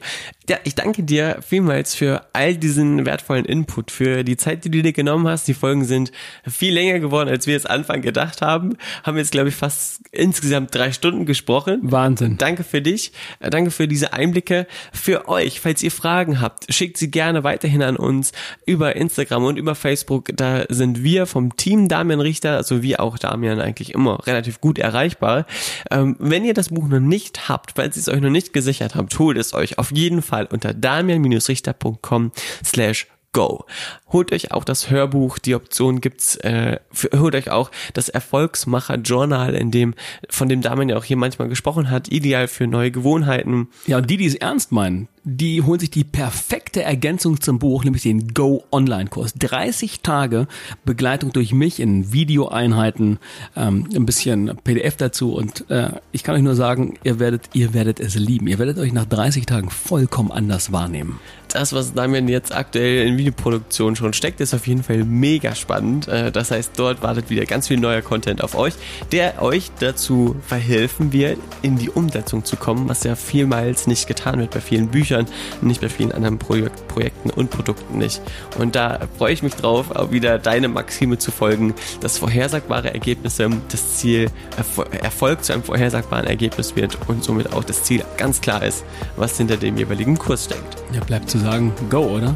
Ja, 0.50 0.58
ich 0.66 0.76
danke 0.76 1.04
dir 1.04 1.40
vielmals 1.42 1.96
für 1.96 2.26
all 2.34 2.58
diesen 2.58 3.06
wertvollen 3.06 3.46
Input, 3.46 3.92
für 3.92 4.26
die 4.26 4.36
Zeit, 4.36 4.66
die 4.66 4.72
du 4.72 4.82
dir 4.82 4.92
genommen 4.92 5.26
hast. 5.26 5.48
Die 5.48 5.54
Folgen 5.54 5.86
sind 5.86 6.12
viel 6.46 6.74
länger 6.74 7.00
geworden, 7.00 7.30
als 7.30 7.48
wir 7.48 7.56
es 7.56 7.66
Anfang 7.66 8.02
gedacht 8.02 8.42
haben. 8.42 8.76
Haben 9.04 9.18
jetzt, 9.18 9.32
glaube 9.32 9.50
ich, 9.50 9.56
fast 9.56 10.02
insgesamt 10.12 10.76
drei 10.76 10.92
Stunden 10.92 11.26
gesprochen. 11.26 11.80
Wahnsinn. 11.84 12.38
Danke 12.38 12.66
für 12.66 12.82
dich. 12.82 13.14
Danke 13.40 13.72
für 13.72 13.88
diese 13.88 14.12
Einblicke. 14.12 14.68
Für 14.92 15.30
euch, 15.30 15.62
falls 15.62 15.82
ihr 15.82 15.92
Fragen 15.92 16.42
habt, 16.42 16.74
schickt 16.74 16.98
sie 16.98 17.10
gerne 17.10 17.46
weiterhin 17.46 17.82
an 17.82 17.96
uns 17.96 18.34
über 18.66 18.98
Instagram 18.98 19.46
und 19.46 19.58
über 19.58 19.76
Facebook. 19.76 20.30
Da 20.36 20.66
sind 20.68 21.04
wir 21.04 21.26
vom 21.26 21.56
Team 21.56 21.88
Damian 21.88 22.20
Richter, 22.20 22.58
also 22.58 22.82
wie 22.82 23.00
auch 23.00 23.18
Damian 23.18 23.62
eigentlich 23.62 23.94
immer 23.94 24.28
relativ 24.28 24.60
gut 24.60 24.78
erreichbar. 24.78 25.46
Ähm, 25.90 26.18
wenn 26.20 26.44
ihr 26.44 26.54
das 26.54 26.68
Buch 26.68 26.90
noch 26.90 27.00
nicht 27.00 27.48
habt, 27.48 27.74
falls 27.78 27.96
ihr 27.96 28.02
es 28.02 28.10
euch 28.10 28.20
noch 28.20 28.30
nicht 28.30 28.52
gesichert 28.52 28.96
habt, 28.96 29.18
holt 29.20 29.38
es 29.38 29.54
euch 29.54 29.78
auf 29.78 29.92
jeden 29.94 30.22
Fall 30.22 30.33
unter 30.52 30.74
damian-richter.com 30.74 32.32
slash 32.64 33.08
go. 33.34 33.66
Holt 34.12 34.32
euch 34.32 34.52
auch 34.52 34.64
das 34.64 34.90
Hörbuch, 34.90 35.40
die 35.40 35.56
Option 35.56 36.00
gibt's, 36.00 36.38
äh, 36.38 36.80
für, 36.92 37.10
holt 37.20 37.36
euch 37.36 37.50
auch 37.50 37.72
das 37.94 38.10
Erfolgsmacher 38.10 38.96
Journal, 38.98 39.56
in 39.56 39.72
dem, 39.72 39.96
von 40.30 40.48
dem 40.48 40.62
Damian 40.62 40.90
ja 40.90 40.98
auch 40.98 41.04
hier 41.04 41.18
manchmal 41.18 41.50
gesprochen 41.50 41.90
hat, 41.90 42.10
ideal 42.10 42.48
für 42.48 42.68
neue 42.68 42.92
Gewohnheiten. 42.92 43.68
Ja, 43.88 43.98
und 43.98 44.10
die, 44.10 44.18
die 44.18 44.28
es 44.28 44.36
ernst 44.36 44.72
meinen, 44.72 45.08
die 45.24 45.62
holen 45.62 45.80
sich 45.80 45.90
die 45.90 46.04
perfekte 46.04 46.84
Ergänzung 46.84 47.42
zum 47.42 47.58
Buch, 47.58 47.84
nämlich 47.84 48.04
den 48.04 48.34
Go 48.34 48.64
Online 48.72 49.10
Kurs. 49.10 49.34
30 49.34 50.02
Tage 50.02 50.48
Begleitung 50.86 51.34
durch 51.34 51.54
mich 51.54 51.80
in 51.80 52.14
Videoeinheiten, 52.14 53.20
ähm, 53.56 53.90
ein 53.96 54.06
bisschen 54.06 54.58
PDF 54.64 54.98
dazu 54.98 55.34
und 55.34 55.70
äh, 55.70 55.92
ich 56.12 56.24
kann 56.24 56.36
euch 56.36 56.42
nur 56.42 56.56
sagen, 56.56 57.00
ihr 57.04 57.20
werdet, 57.20 57.50
ihr 57.54 57.74
werdet 57.74 58.00
es 58.00 58.16
lieben. 58.16 58.48
Ihr 58.48 58.60
werdet 58.60 58.78
euch 58.78 58.94
nach 58.94 59.06
30 59.06 59.46
Tagen 59.46 59.70
vollkommen 59.70 60.32
anders 60.32 60.72
wahrnehmen. 60.72 61.20
Das, 61.54 61.72
was 61.72 61.94
Damian 61.94 62.28
jetzt 62.28 62.52
aktuell 62.52 63.06
in 63.06 63.16
Videoproduktion 63.16 63.96
schon 63.96 64.14
steckt, 64.14 64.42
ist 64.42 64.56
auf 64.56 64.66
jeden 64.66 64.82
Fall 64.82 65.04
mega 65.04 65.54
spannend. 65.54 66.08
Äh, 66.08 66.32
Das 66.32 66.50
heißt, 66.50 66.72
dort 66.78 67.04
wartet 67.04 67.30
wieder 67.30 67.46
ganz 67.46 67.68
viel 67.68 67.80
neuer 67.80 68.02
Content 68.02 68.44
auf 68.44 68.56
euch, 68.56 68.74
der 69.12 69.40
euch 69.40 69.70
dazu 69.80 70.36
verhelfen 70.48 71.14
wird, 71.14 71.38
in 71.62 71.78
die 71.78 71.92
Umsetzung 71.92 72.44
zu 72.44 72.56
kommen, 72.56 72.90
was 72.90 73.04
ja 73.04 73.16
vielmals 73.16 73.86
nicht 73.86 74.08
getan 74.08 74.40
wird 74.40 74.50
bei 74.50 74.62
vielen 74.62 74.88
Büchern, 74.88 75.28
nicht 75.62 75.80
bei 75.82 75.90
vielen 75.90 76.12
anderen 76.12 76.40
Projek 76.40 76.72
Projekten 76.88 77.30
und 77.30 77.52
Produkten 77.52 78.00
nicht. 78.00 78.20
Und 78.58 78.76
da 78.76 79.02
freue 79.20 79.34
ich 79.34 79.44
mich 79.44 79.54
drauf, 79.54 79.92
auch 79.92 80.12
wieder 80.12 80.40
deine 80.40 80.70
Maxime 80.70 81.20
zu 81.20 81.30
folgen, 81.30 81.76
dass 82.02 82.18
vorhersagbare 82.18 82.92
Ergebnisse 82.92 83.48
das 83.70 83.98
Ziel, 83.98 84.32
Erfol- 84.58 84.92
Erfolg 85.04 85.44
zu 85.44 85.54
einem 85.54 85.62
vorhersagbaren 85.64 86.26
Ergebnis 86.26 86.76
wird 86.76 86.98
und 87.08 87.24
somit 87.24 87.54
auch 87.54 87.64
das 87.64 87.84
Ziel 87.84 88.04
ganz 88.18 88.42
klar 88.42 88.64
ist, 88.64 88.84
was 89.18 89.38
hinter 89.38 89.58
dem 89.58 89.78
jeweiligen 89.78 90.18
Kurs 90.18 90.46
steckt. 90.46 90.83
Ja, 90.94 91.02
bleibt 91.04 91.30
zu 91.30 91.40
sagen, 91.40 91.74
go, 91.90 92.02
oder? 92.02 92.36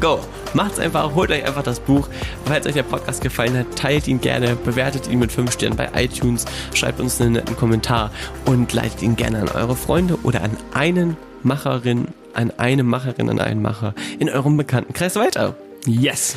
Go. 0.00 0.20
Macht's 0.54 0.78
einfach, 0.78 1.14
holt 1.14 1.30
euch 1.30 1.44
einfach 1.44 1.62
das 1.62 1.80
Buch. 1.80 2.08
Falls 2.44 2.66
euch 2.66 2.74
der 2.74 2.82
Podcast 2.82 3.20
gefallen 3.20 3.56
hat, 3.56 3.76
teilt 3.76 4.08
ihn 4.08 4.20
gerne, 4.20 4.56
bewertet 4.56 5.08
ihn 5.08 5.18
mit 5.18 5.32
5 5.32 5.52
Sternen 5.52 5.76
bei 5.76 5.88
iTunes, 5.94 6.44
schreibt 6.74 7.00
uns 7.00 7.20
einen 7.20 7.32
netten 7.32 7.56
Kommentar 7.56 8.10
und 8.46 8.72
leitet 8.72 9.02
ihn 9.02 9.16
gerne 9.16 9.40
an 9.40 9.48
eure 9.48 9.76
Freunde 9.76 10.18
oder 10.22 10.42
an 10.42 10.50
einen 10.72 11.16
Macherin, 11.42 12.08
an 12.34 12.52
eine 12.58 12.82
Macherin, 12.82 13.28
an 13.28 13.40
einen 13.40 13.60
Macher 13.60 13.94
in 14.18 14.30
eurem 14.30 14.56
Bekanntenkreis 14.56 15.16
weiter. 15.16 15.56
Yes. 15.86 16.36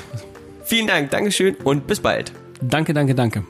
Vielen 0.63 0.87
Dank, 0.87 1.11
Dankeschön 1.11 1.55
und 1.63 1.87
bis 1.87 1.99
bald. 1.99 2.31
Danke, 2.61 2.93
danke, 2.93 3.15
danke. 3.15 3.43